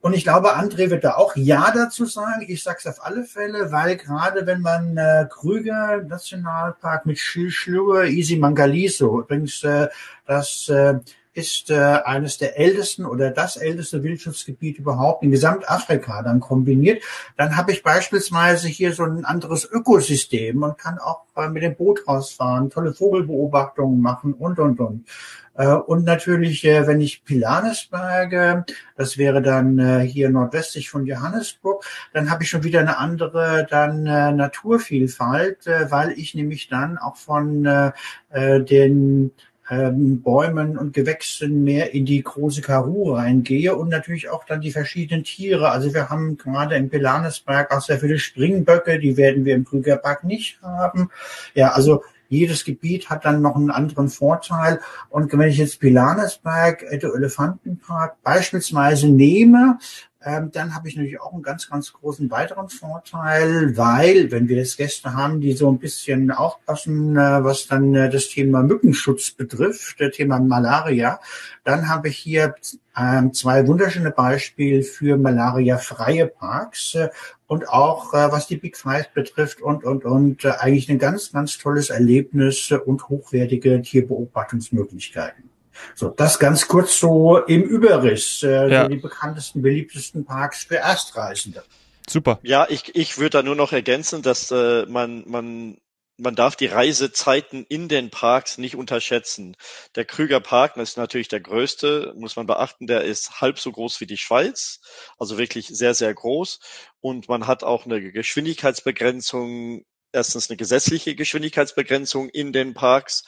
Und 0.01 0.13
ich 0.13 0.23
glaube, 0.23 0.57
André 0.57 0.89
wird 0.89 1.03
da 1.03 1.13
auch 1.13 1.35
Ja 1.35 1.71
dazu 1.71 2.05
sagen. 2.05 2.43
Ich 2.47 2.63
sage 2.63 2.79
es 2.79 2.87
auf 2.87 3.05
alle 3.05 3.23
Fälle, 3.23 3.71
weil 3.71 3.97
gerade 3.97 4.47
wenn 4.47 4.61
man 4.61 4.97
äh, 4.97 5.27
Krüger 5.29 6.01
Nationalpark 6.01 7.05
mit 7.05 7.19
Schilschlur, 7.19 8.05
Easy 8.05 8.35
Mangaliso, 8.35 9.21
übrigens 9.21 9.63
äh, 9.63 9.89
das 10.25 10.67
äh, 10.69 10.95
ist 11.33 11.69
äh, 11.69 11.75
eines 11.75 12.37
der 12.37 12.59
ältesten 12.59 13.05
oder 13.05 13.31
das 13.31 13.55
älteste 13.55 14.03
Wildschutzgebiet 14.03 14.77
überhaupt 14.79 15.23
in 15.23 15.31
Gesamtafrika 15.31 16.21
dann 16.23 16.39
kombiniert. 16.39 17.03
Dann 17.37 17.55
habe 17.55 17.71
ich 17.71 17.83
beispielsweise 17.83 18.67
hier 18.67 18.93
so 18.93 19.03
ein 19.03 19.23
anderes 19.23 19.69
Ökosystem 19.69 20.61
und 20.63 20.77
kann 20.77 20.99
auch 20.99 21.23
äh, 21.37 21.47
mit 21.47 21.63
dem 21.63 21.75
Boot 21.75 22.07
rausfahren, 22.07 22.69
tolle 22.69 22.93
Vogelbeobachtungen 22.93 24.01
machen 24.01 24.33
und, 24.33 24.59
und, 24.59 24.79
und. 24.79 25.05
Äh, 25.53 25.73
und 25.73 26.05
natürlich, 26.05 26.65
äh, 26.65 26.87
wenn 26.87 27.01
ich 27.01 27.23
Pilanesberge, 27.23 28.65
das 28.95 29.17
wäre 29.17 29.41
dann 29.41 29.79
äh, 29.79 29.99
hier 30.01 30.29
nordwestlich 30.29 30.89
von 30.89 31.05
Johannesburg, 31.05 31.85
dann 32.13 32.29
habe 32.29 32.43
ich 32.43 32.49
schon 32.49 32.63
wieder 32.63 32.79
eine 32.79 32.97
andere 32.97 33.67
dann 33.69 34.05
äh, 34.05 34.31
Naturvielfalt, 34.31 35.67
äh, 35.67 35.91
weil 35.91 36.11
ich 36.11 36.35
nämlich 36.35 36.67
dann 36.67 36.97
auch 36.97 37.15
von 37.17 37.65
äh, 37.65 37.91
äh 38.29 38.63
den 38.63 39.31
ähm, 39.69 40.21
Bäumen 40.21 40.77
und 40.77 40.93
Gewächsen 40.93 41.63
mehr 41.63 41.93
in 41.93 42.05
die 42.05 42.21
große 42.21 42.61
Karu 42.61 43.13
reingehe 43.13 43.75
und 43.75 43.89
natürlich 43.89 44.29
auch 44.29 44.43
dann 44.43 44.61
die 44.61 44.71
verschiedenen 44.71 45.23
Tiere. 45.23 45.69
Also 45.69 45.93
wir 45.93 46.09
haben 46.09 46.37
gerade 46.37 46.75
im 46.75 46.89
Pelanesberg 46.89 47.71
auch 47.71 47.81
sehr 47.81 47.99
viele 47.99 48.19
Springböcke, 48.19 48.99
die 48.99 49.17
werden 49.17 49.45
wir 49.45 49.55
im 49.55 49.65
Krügerpark 49.65 50.23
nicht 50.23 50.61
haben. 50.61 51.09
Ja, 51.53 51.71
also 51.71 52.03
jedes 52.31 52.63
Gebiet 52.63 53.09
hat 53.09 53.25
dann 53.25 53.41
noch 53.41 53.57
einen 53.57 53.71
anderen 53.71 54.07
Vorteil. 54.07 54.79
Und 55.09 55.31
wenn 55.33 55.49
ich 55.49 55.57
jetzt 55.57 55.81
Pilanesberg, 55.81 56.83
Edo 56.89 57.13
Elefantenpark 57.13 58.23
beispielsweise 58.23 59.09
nehme, 59.09 59.77
ähm, 60.23 60.51
dann 60.51 60.75
habe 60.75 60.87
ich 60.87 60.95
natürlich 60.95 61.19
auch 61.19 61.33
einen 61.33 61.41
ganz, 61.41 61.69
ganz 61.69 61.93
großen 61.93 62.29
weiteren 62.29 62.69
Vorteil, 62.69 63.75
weil, 63.75 64.31
wenn 64.31 64.47
wir 64.47 64.57
jetzt 64.57 64.77
Gäste 64.77 65.13
haben, 65.13 65.41
die 65.41 65.53
so 65.53 65.71
ein 65.71 65.79
bisschen 65.79 66.29
aufpassen, 66.31 67.17
äh, 67.17 67.43
was 67.43 67.67
dann 67.67 67.95
äh, 67.95 68.09
das 68.09 68.29
Thema 68.29 68.61
Mückenschutz 68.61 69.31
betrifft, 69.31 69.99
das 69.99 70.15
Thema 70.15 70.39
Malaria, 70.39 71.19
dann 71.63 71.89
habe 71.89 72.09
ich 72.09 72.17
hier 72.17 72.53
ähm, 72.95 73.33
zwei 73.33 73.65
wunderschöne 73.67 74.11
Beispiele 74.11 74.83
für 74.83 75.17
malariafreie 75.17 76.27
Parks 76.27 76.95
äh, 76.95 77.09
und 77.47 77.69
auch 77.69 78.13
äh, 78.13 78.31
was 78.31 78.47
die 78.47 78.57
Big 78.57 78.77
Five 78.77 79.09
betrifft 79.13 79.61
und, 79.61 79.83
und, 79.83 80.05
und 80.05 80.45
äh, 80.45 80.51
eigentlich 80.51 80.89
ein 80.89 80.99
ganz, 80.99 81.31
ganz 81.31 81.57
tolles 81.57 81.89
Erlebnis 81.89 82.71
und 82.71 83.09
hochwertige 83.09 83.81
Tierbeobachtungsmöglichkeiten. 83.81 85.50
So, 85.95 86.09
das 86.09 86.39
ganz 86.39 86.67
kurz 86.67 86.99
so 86.99 87.37
im 87.37 87.63
Überriss, 87.63 88.43
äh, 88.43 88.69
ja. 88.69 88.83
so 88.83 88.89
die 88.89 88.97
bekanntesten, 88.97 89.61
beliebtesten 89.61 90.25
Parks 90.25 90.63
für 90.63 90.77
Erstreisende. 90.77 91.63
Super. 92.09 92.39
Ja, 92.43 92.67
ich, 92.69 92.95
ich 92.95 93.17
würde 93.17 93.29
da 93.29 93.43
nur 93.43 93.55
noch 93.55 93.71
ergänzen, 93.71 94.21
dass 94.21 94.51
äh, 94.51 94.85
man, 94.87 95.23
man 95.27 95.77
man 96.21 96.35
darf 96.35 96.55
die 96.55 96.67
Reisezeiten 96.67 97.65
in 97.67 97.87
den 97.87 98.11
Parks 98.11 98.59
nicht 98.59 98.75
unterschätzen. 98.75 99.57
Der 99.95 100.05
Krüger 100.05 100.39
Park 100.39 100.75
das 100.75 100.91
ist 100.91 100.97
natürlich 100.97 101.29
der 101.29 101.39
größte, 101.39 102.13
muss 102.15 102.35
man 102.35 102.45
beachten, 102.45 102.85
der 102.85 103.03
ist 103.03 103.41
halb 103.41 103.59
so 103.59 103.71
groß 103.71 103.99
wie 104.01 104.05
die 104.05 104.17
Schweiz, 104.17 104.81
also 105.17 105.37
wirklich 105.39 105.67
sehr, 105.67 105.95
sehr 105.95 106.13
groß. 106.13 106.59
Und 106.99 107.27
man 107.27 107.47
hat 107.47 107.63
auch 107.63 107.85
eine 107.85 108.11
Geschwindigkeitsbegrenzung, 108.11 109.83
erstens 110.11 110.49
eine 110.49 110.57
gesetzliche 110.57 111.15
Geschwindigkeitsbegrenzung 111.15 112.29
in 112.29 112.53
den 112.53 112.75
Parks, 112.75 113.23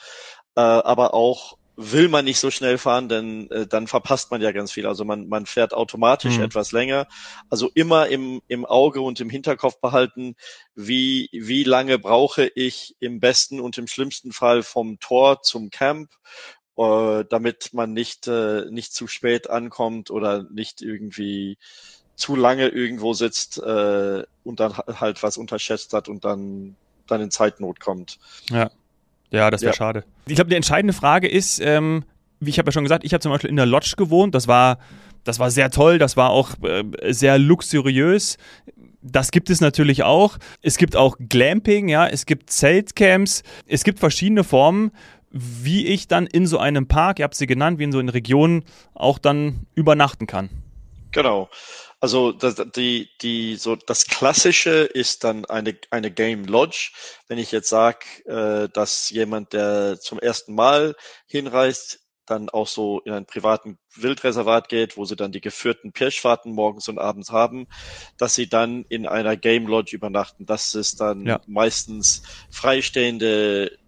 äh, 0.54 0.60
aber 0.60 1.14
auch 1.14 1.58
will 1.76 2.08
man 2.08 2.24
nicht 2.24 2.38
so 2.38 2.50
schnell 2.50 2.78
fahren, 2.78 3.08
denn 3.08 3.50
äh, 3.50 3.66
dann 3.66 3.86
verpasst 3.86 4.30
man 4.30 4.40
ja 4.40 4.52
ganz 4.52 4.72
viel. 4.72 4.86
Also 4.86 5.04
man, 5.04 5.28
man 5.28 5.46
fährt 5.46 5.74
automatisch 5.74 6.36
mhm. 6.36 6.44
etwas 6.44 6.72
länger. 6.72 7.06
Also 7.50 7.70
immer 7.74 8.08
im, 8.08 8.42
im 8.46 8.64
Auge 8.64 9.00
und 9.00 9.20
im 9.20 9.30
Hinterkopf 9.30 9.80
behalten, 9.80 10.36
wie, 10.74 11.28
wie 11.32 11.64
lange 11.64 11.98
brauche 11.98 12.46
ich 12.54 12.94
im 13.00 13.18
besten 13.18 13.60
und 13.60 13.76
im 13.78 13.88
schlimmsten 13.88 14.32
Fall 14.32 14.62
vom 14.62 15.00
Tor 15.00 15.42
zum 15.42 15.70
Camp, 15.70 16.12
äh, 16.76 17.24
damit 17.28 17.74
man 17.74 17.92
nicht, 17.92 18.28
äh, 18.28 18.66
nicht 18.70 18.94
zu 18.94 19.08
spät 19.08 19.50
ankommt 19.50 20.10
oder 20.10 20.44
nicht 20.50 20.80
irgendwie 20.80 21.58
zu 22.14 22.36
lange 22.36 22.68
irgendwo 22.68 23.14
sitzt 23.14 23.58
äh, 23.58 24.22
und 24.44 24.60
dann 24.60 24.76
halt 24.76 25.22
was 25.24 25.36
unterschätzt 25.36 25.92
hat 25.92 26.08
und 26.08 26.24
dann, 26.24 26.76
dann 27.08 27.20
in 27.20 27.32
Zeitnot 27.32 27.80
kommt. 27.80 28.18
Ja. 28.50 28.70
Ja, 29.34 29.50
das 29.50 29.62
wäre 29.62 29.72
ja. 29.72 29.76
schade. 29.76 30.04
Ich 30.26 30.36
glaube, 30.36 30.48
die 30.48 30.56
entscheidende 30.56 30.92
Frage 30.92 31.28
ist, 31.28 31.60
ähm, 31.60 32.04
wie 32.38 32.50
ich 32.50 32.58
habe 32.58 32.68
ja 32.68 32.72
schon 32.72 32.84
gesagt, 32.84 33.04
ich 33.04 33.12
habe 33.12 33.20
zum 33.20 33.32
Beispiel 33.32 33.50
in 33.50 33.56
der 33.56 33.66
Lodge 33.66 33.94
gewohnt. 33.96 34.32
Das 34.34 34.46
war, 34.46 34.78
das 35.24 35.40
war 35.40 35.50
sehr 35.50 35.70
toll, 35.70 35.98
das 35.98 36.16
war 36.16 36.30
auch 36.30 36.50
äh, 36.62 36.84
sehr 37.12 37.38
luxuriös. 37.38 38.36
Das 39.02 39.32
gibt 39.32 39.50
es 39.50 39.60
natürlich 39.60 40.04
auch. 40.04 40.38
Es 40.62 40.78
gibt 40.78 40.94
auch 40.94 41.16
Glamping, 41.18 41.88
ja, 41.88 42.06
es 42.06 42.26
gibt 42.26 42.48
Zeltcamps, 42.48 43.42
es 43.66 43.82
gibt 43.82 43.98
verschiedene 43.98 44.44
Formen. 44.44 44.92
wie 45.36 45.88
ich 45.88 46.06
dann 46.06 46.28
in 46.28 46.46
so 46.46 46.58
einem 46.58 46.86
Park, 46.86 47.18
ihr 47.18 47.24
habt 47.24 47.34
sie 47.34 47.48
genannt, 47.48 47.80
wie 47.80 47.84
in 47.84 47.90
so 47.90 47.98
einer 47.98 48.14
Region 48.14 48.62
auch 48.94 49.18
dann 49.18 49.66
übernachten 49.74 50.28
kann. 50.28 50.48
Genau. 51.10 51.48
Also 52.00 52.32
das, 52.32 52.56
die, 52.76 53.08
die, 53.22 53.56
so 53.56 53.76
das 53.76 54.06
Klassische 54.06 54.70
ist 54.70 55.24
dann 55.24 55.44
eine, 55.46 55.76
eine 55.90 56.10
Game 56.10 56.44
Lodge. 56.44 56.92
Wenn 57.28 57.38
ich 57.38 57.52
jetzt 57.52 57.68
sage, 57.68 58.04
äh, 58.26 58.68
dass 58.68 59.10
jemand, 59.10 59.52
der 59.52 59.98
zum 60.00 60.18
ersten 60.18 60.54
Mal 60.54 60.94
hinreist, 61.26 62.00
dann 62.26 62.48
auch 62.48 62.66
so 62.66 63.00
in 63.00 63.12
einen 63.12 63.26
privaten 63.26 63.78
Wildreservat 63.94 64.68
geht, 64.68 64.96
wo 64.96 65.04
sie 65.04 65.16
dann 65.16 65.32
die 65.32 65.40
geführten 65.40 65.92
Pirschfahrten 65.92 66.52
morgens 66.52 66.88
und 66.88 66.98
abends 66.98 67.30
haben, 67.30 67.66
dass 68.16 68.34
sie 68.34 68.48
dann 68.48 68.84
in 68.88 69.06
einer 69.06 69.36
Game 69.36 69.66
Lodge 69.66 69.94
übernachten. 69.94 70.46
Das 70.46 70.74
ist 70.74 71.00
dann 71.00 71.26
ja. 71.26 71.40
meistens 71.46 72.22
freistehende 72.50 73.78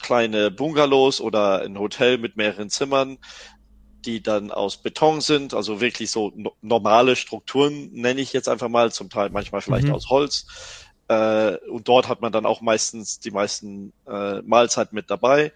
kleine 0.00 0.50
Bungalows 0.50 1.20
oder 1.20 1.62
ein 1.62 1.78
Hotel 1.78 2.16
mit 2.16 2.36
mehreren 2.36 2.70
Zimmern, 2.70 3.18
die 4.06 4.22
dann 4.22 4.50
aus 4.50 4.76
Beton 4.76 5.20
sind, 5.20 5.54
also 5.54 5.80
wirklich 5.80 6.10
so 6.10 6.32
no 6.34 6.52
normale 6.62 7.16
Strukturen 7.16 7.90
nenne 7.92 8.20
ich 8.20 8.32
jetzt 8.32 8.48
einfach 8.48 8.68
mal, 8.68 8.92
zum 8.92 9.10
Teil 9.10 9.30
manchmal 9.30 9.60
vielleicht 9.60 9.86
mhm. 9.86 9.94
aus 9.94 10.10
Holz. 10.10 10.46
Äh, 11.08 11.56
und 11.68 11.88
dort 11.88 12.08
hat 12.08 12.20
man 12.20 12.32
dann 12.32 12.46
auch 12.46 12.60
meistens 12.60 13.20
die 13.20 13.30
meisten 13.30 13.92
äh, 14.06 14.40
Mahlzeiten 14.42 14.94
mit 14.94 15.10
dabei. 15.10 15.52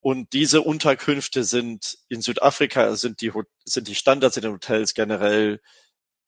Und 0.00 0.32
diese 0.32 0.62
Unterkünfte 0.62 1.44
sind 1.44 1.98
in 2.08 2.22
Südafrika 2.22 2.94
sind 2.96 3.20
die 3.20 3.32
sind 3.64 3.88
die 3.88 3.96
Standards 3.96 4.36
in 4.36 4.42
den 4.42 4.52
Hotels 4.52 4.94
generell 4.94 5.60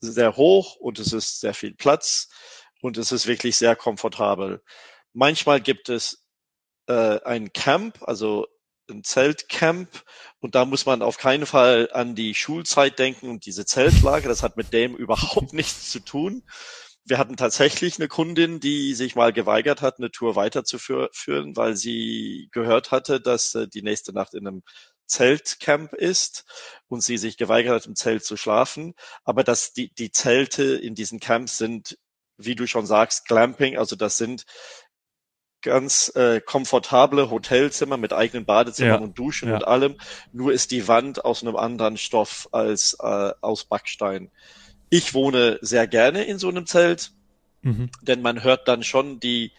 sehr 0.00 0.36
hoch 0.36 0.76
und 0.76 0.98
es 0.98 1.12
ist 1.12 1.40
sehr 1.40 1.54
viel 1.54 1.74
Platz 1.74 2.28
und 2.80 2.98
es 2.98 3.12
ist 3.12 3.26
wirklich 3.26 3.56
sehr 3.56 3.76
komfortabel. 3.76 4.62
Manchmal 5.12 5.60
gibt 5.60 5.88
es 5.88 6.24
äh, 6.88 7.20
ein 7.24 7.52
Camp, 7.52 8.02
also 8.02 8.46
ein 8.90 9.04
Zeltcamp 9.04 10.04
und 10.40 10.54
da 10.54 10.64
muss 10.64 10.86
man 10.86 11.02
auf 11.02 11.18
keinen 11.18 11.46
Fall 11.46 11.90
an 11.92 12.14
die 12.14 12.34
Schulzeit 12.34 12.98
denken 12.98 13.28
und 13.28 13.46
diese 13.46 13.64
Zeltlage. 13.64 14.28
Das 14.28 14.42
hat 14.42 14.56
mit 14.56 14.72
dem 14.72 14.94
überhaupt 14.96 15.52
nichts 15.52 15.90
zu 15.90 16.00
tun. 16.00 16.42
Wir 17.04 17.18
hatten 17.18 17.36
tatsächlich 17.36 17.98
eine 17.98 18.08
Kundin, 18.08 18.60
die 18.60 18.94
sich 18.94 19.16
mal 19.16 19.32
geweigert 19.32 19.82
hat, 19.82 19.98
eine 19.98 20.10
Tour 20.10 20.36
weiterzuführen, 20.36 21.56
weil 21.56 21.74
sie 21.76 22.48
gehört 22.52 22.90
hatte, 22.90 23.20
dass 23.20 23.54
äh, 23.54 23.68
die 23.68 23.82
nächste 23.82 24.12
Nacht 24.12 24.34
in 24.34 24.46
einem 24.46 24.62
Zeltcamp 25.06 25.92
ist 25.94 26.44
und 26.88 27.02
sie 27.02 27.18
sich 27.18 27.36
geweigert 27.36 27.74
hat, 27.74 27.86
im 27.86 27.96
Zelt 27.96 28.24
zu 28.24 28.36
schlafen. 28.36 28.94
Aber 29.24 29.44
dass 29.44 29.72
die, 29.72 29.92
die 29.94 30.12
Zelte 30.12 30.76
in 30.76 30.94
diesen 30.94 31.20
Camps 31.20 31.58
sind, 31.58 31.98
wie 32.36 32.54
du 32.54 32.66
schon 32.66 32.86
sagst, 32.86 33.26
Glamping, 33.26 33.76
also 33.76 33.96
das 33.96 34.16
sind 34.16 34.44
ganz 35.62 36.12
äh, 36.14 36.40
komfortable 36.40 37.30
Hotelzimmer 37.30 37.96
mit 37.96 38.12
eigenen 38.12 38.44
Badezimmern 38.44 39.00
ja. 39.00 39.06
und 39.06 39.18
Duschen 39.18 39.48
ja. 39.48 39.56
und 39.56 39.66
allem. 39.66 39.96
Nur 40.32 40.52
ist 40.52 40.70
die 40.70 40.88
Wand 40.88 41.24
aus 41.24 41.42
einem 41.42 41.56
anderen 41.56 41.96
Stoff 41.96 42.48
als 42.52 42.96
äh, 43.00 43.32
aus 43.40 43.64
Backstein. 43.64 44.30
Ich 44.88 45.14
wohne 45.14 45.58
sehr 45.60 45.86
gerne 45.86 46.24
in 46.24 46.38
so 46.38 46.48
einem 46.48 46.66
Zelt, 46.66 47.12
mhm. 47.62 47.90
denn 48.02 48.22
man 48.22 48.42
hört 48.42 48.68
dann 48.68 48.82
schon 48.82 49.20
die, 49.20 49.52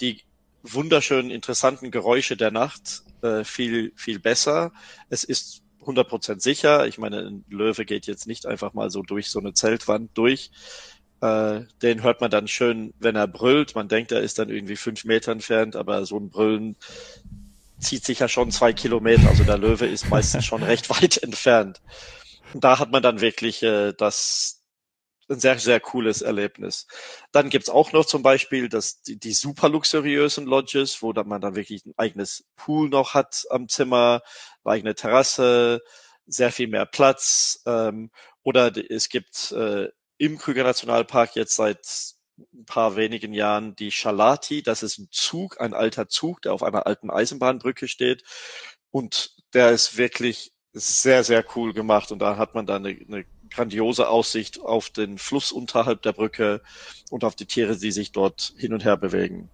die 0.00 0.22
wunderschönen, 0.62 1.30
interessanten 1.30 1.90
Geräusche 1.90 2.36
der 2.36 2.50
Nacht 2.50 3.02
äh, 3.22 3.44
viel, 3.44 3.92
viel 3.96 4.18
besser. 4.18 4.72
Es 5.08 5.24
ist 5.24 5.62
100% 5.84 6.40
sicher. 6.40 6.86
Ich 6.86 6.98
meine, 6.98 7.18
ein 7.18 7.44
Löwe 7.48 7.84
geht 7.84 8.06
jetzt 8.06 8.26
nicht 8.26 8.46
einfach 8.46 8.74
mal 8.74 8.90
so 8.90 9.02
durch 9.02 9.30
so 9.30 9.38
eine 9.38 9.54
Zeltwand 9.54 10.10
durch. 10.14 10.50
Äh, 11.20 11.62
den 11.82 12.02
hört 12.02 12.20
man 12.20 12.30
dann 12.30 12.48
schön, 12.48 12.94
wenn 12.98 13.16
er 13.16 13.26
brüllt. 13.26 13.74
Man 13.74 13.88
denkt, 13.88 14.12
er 14.12 14.20
ist 14.20 14.38
dann 14.38 14.50
irgendwie 14.50 14.76
fünf 14.76 15.04
Meter 15.04 15.32
entfernt, 15.32 15.76
aber 15.76 16.04
so 16.06 16.16
ein 16.18 16.30
Brüllen 16.30 16.76
zieht 17.80 18.04
sich 18.04 18.20
ja 18.20 18.28
schon 18.28 18.50
zwei 18.50 18.72
Kilometer. 18.72 19.28
Also 19.28 19.44
der 19.44 19.58
Löwe 19.58 19.86
ist 19.86 20.08
meistens 20.10 20.44
schon 20.44 20.62
recht 20.62 20.90
weit 21.02 21.22
entfernt. 21.22 21.80
Und 22.54 22.64
da 22.64 22.78
hat 22.78 22.90
man 22.90 23.02
dann 23.02 23.20
wirklich 23.20 23.62
äh, 23.62 23.92
das 23.92 24.58
ein 25.30 25.40
sehr, 25.40 25.58
sehr 25.58 25.80
cooles 25.80 26.22
Erlebnis. 26.22 26.86
Dann 27.32 27.50
gibt's 27.50 27.68
auch 27.68 27.92
noch 27.92 28.06
zum 28.06 28.22
Beispiel 28.22 28.68
das, 28.68 29.02
die, 29.02 29.18
die 29.18 29.32
super 29.32 29.68
luxuriösen 29.68 30.46
Lodges, 30.46 31.02
wo 31.02 31.12
dann 31.12 31.28
man 31.28 31.40
dann 31.40 31.54
wirklich 31.54 31.84
ein 31.84 31.92
eigenes 31.96 32.46
Pool 32.56 32.88
noch 32.88 33.14
hat 33.14 33.44
am 33.50 33.68
Zimmer, 33.68 34.22
eine 34.64 34.74
eigene 34.74 34.94
Terrasse, 34.94 35.82
sehr 36.26 36.52
viel 36.52 36.68
mehr 36.68 36.86
Platz. 36.86 37.62
Ähm, 37.66 38.10
oder 38.42 38.72
es 38.90 39.08
gibt 39.10 39.52
äh, 39.52 39.88
im 40.18 40.38
Krüger 40.38 40.64
Nationalpark 40.64 41.36
jetzt 41.36 41.56
seit 41.56 42.14
ein 42.52 42.64
paar 42.66 42.96
wenigen 42.96 43.32
Jahren 43.32 43.74
die 43.76 43.90
Schalati. 43.90 44.62
Das 44.62 44.82
ist 44.82 44.98
ein 44.98 45.08
Zug, 45.10 45.60
ein 45.60 45.74
alter 45.74 46.08
Zug, 46.08 46.42
der 46.42 46.52
auf 46.52 46.62
einer 46.62 46.86
alten 46.86 47.10
Eisenbahnbrücke 47.10 47.88
steht. 47.88 48.22
Und 48.90 49.34
der 49.54 49.70
ist 49.70 49.96
wirklich 49.96 50.52
sehr, 50.72 51.24
sehr 51.24 51.44
cool 51.56 51.72
gemacht. 51.72 52.12
Und 52.12 52.20
da 52.20 52.36
hat 52.36 52.54
man 52.54 52.66
dann 52.66 52.84
eine, 52.84 52.98
eine 53.00 53.24
grandiose 53.50 54.08
Aussicht 54.08 54.60
auf 54.60 54.90
den 54.90 55.18
Fluss 55.18 55.52
unterhalb 55.52 56.02
der 56.02 56.12
Brücke 56.12 56.62
und 57.10 57.24
auf 57.24 57.34
die 57.34 57.46
Tiere, 57.46 57.76
die 57.76 57.92
sich 57.92 58.12
dort 58.12 58.54
hin 58.56 58.72
und 58.72 58.84
her 58.84 58.96
bewegen. 58.96 59.50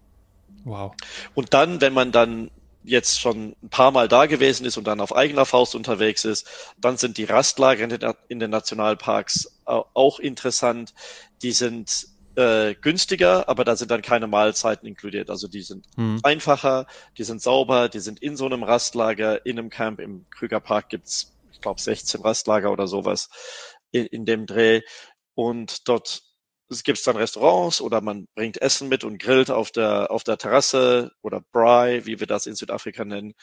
Wow. 0.64 0.94
Und 1.34 1.54
dann, 1.54 1.80
wenn 1.80 1.92
man 1.92 2.10
dann 2.10 2.50
jetzt 2.84 3.20
schon 3.20 3.56
ein 3.62 3.70
paar 3.70 3.90
Mal 3.90 4.08
da 4.08 4.26
gewesen 4.26 4.66
ist 4.66 4.76
und 4.76 4.84
dann 4.84 5.00
auf 5.00 5.14
eigener 5.16 5.46
Faust 5.46 5.74
unterwegs 5.74 6.24
ist, 6.24 6.46
dann 6.78 6.96
sind 6.96 7.16
die 7.18 7.24
Rastlager 7.24 8.14
in 8.28 8.38
den 8.38 8.50
Nationalparks 8.50 9.60
auch 9.64 10.18
interessant. 10.18 10.94
Die 11.42 11.52
sind 11.52 12.06
äh, 12.36 12.74
günstiger, 12.74 13.48
aber 13.48 13.64
da 13.64 13.76
sind 13.76 13.90
dann 13.90 14.02
keine 14.02 14.26
Mahlzeiten 14.26 14.86
inkludiert. 14.86 15.30
Also 15.30 15.48
die 15.48 15.62
sind 15.62 15.86
hm. 15.96 16.20
einfacher, 16.22 16.86
die 17.16 17.24
sind 17.24 17.40
sauber, 17.40 17.88
die 17.88 18.00
sind 18.00 18.20
in 18.20 18.36
so 18.36 18.46
einem 18.46 18.62
Rastlager, 18.62 19.44
in 19.46 19.58
einem 19.58 19.70
Camp. 19.70 20.00
Im 20.00 20.26
Krügerpark 20.30 20.88
gibt's, 20.88 21.32
ich 21.52 21.60
glaube, 21.60 21.80
16 21.80 22.20
Rastlager 22.20 22.70
oder 22.70 22.86
sowas 22.86 23.30
in, 23.92 24.06
in 24.06 24.24
dem 24.26 24.46
Dreh. 24.46 24.82
Und 25.34 25.88
dort 25.88 26.23
es 26.68 26.82
gibt 26.82 27.06
dann 27.06 27.16
Restaurants 27.16 27.80
oder 27.80 28.00
man 28.00 28.26
bringt 28.34 28.60
Essen 28.60 28.88
mit 28.88 29.04
und 29.04 29.18
grillt 29.18 29.50
auf 29.50 29.70
der, 29.70 30.10
auf 30.10 30.24
der 30.24 30.38
Terrasse 30.38 31.12
oder 31.22 31.42
Braai, 31.52 32.06
wie 32.06 32.20
wir 32.20 32.26
das 32.26 32.46
in 32.46 32.54
Südafrika 32.54 33.04
nennen, 33.04 33.34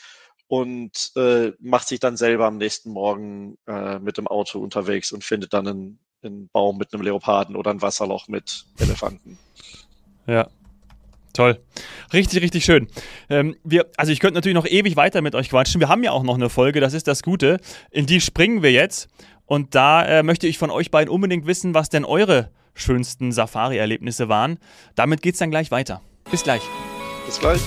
und 0.47 1.11
äh, 1.15 1.53
macht 1.59 1.87
sich 1.87 1.99
dann 1.99 2.17
selber 2.17 2.45
am 2.45 2.57
nächsten 2.57 2.91
Morgen 2.91 3.57
äh, 3.67 3.99
mit 3.99 4.17
dem 4.17 4.27
Auto 4.27 4.59
unterwegs 4.59 5.11
und 5.11 5.23
findet 5.23 5.53
dann 5.53 5.67
einen, 5.67 5.99
einen 6.23 6.49
Baum 6.49 6.77
mit 6.77 6.93
einem 6.93 7.03
Leoparden 7.03 7.55
oder 7.55 7.71
ein 7.71 7.81
Wasserloch 7.81 8.27
mit 8.27 8.65
Elefanten. 8.79 9.37
Ja, 10.27 10.49
Toll. 11.33 11.59
Richtig, 12.11 12.41
richtig 12.41 12.65
schön. 12.65 12.87
Ähm, 13.29 13.55
wir, 13.63 13.89
also 13.95 14.11
ich 14.11 14.19
könnte 14.19 14.35
natürlich 14.35 14.55
noch 14.55 14.67
ewig 14.67 14.95
weiter 14.95 15.21
mit 15.21 15.35
euch 15.35 15.49
quatschen. 15.49 15.79
Wir 15.79 15.87
haben 15.87 16.03
ja 16.03 16.11
auch 16.11 16.23
noch 16.23 16.35
eine 16.35 16.49
Folge, 16.49 16.81
das 16.81 16.93
ist 16.93 17.07
das 17.07 17.23
Gute. 17.23 17.59
In 17.89 18.05
die 18.05 18.19
springen 18.19 18.63
wir 18.63 18.71
jetzt. 18.71 19.07
Und 19.45 19.75
da 19.75 20.03
äh, 20.05 20.23
möchte 20.23 20.47
ich 20.47 20.57
von 20.57 20.71
euch 20.71 20.91
beiden 20.91 21.09
unbedingt 21.09 21.45
wissen, 21.45 21.73
was 21.73 21.89
denn 21.89 22.05
eure 22.05 22.51
schönsten 22.73 23.31
Safari-Erlebnisse 23.31 24.29
waren. 24.29 24.57
Damit 24.95 25.21
geht 25.21 25.35
es 25.35 25.39
dann 25.39 25.51
gleich 25.51 25.71
weiter. 25.71 26.01
Bis 26.29 26.43
gleich. 26.43 26.61
Bis 27.25 27.39
gleich. 27.39 27.61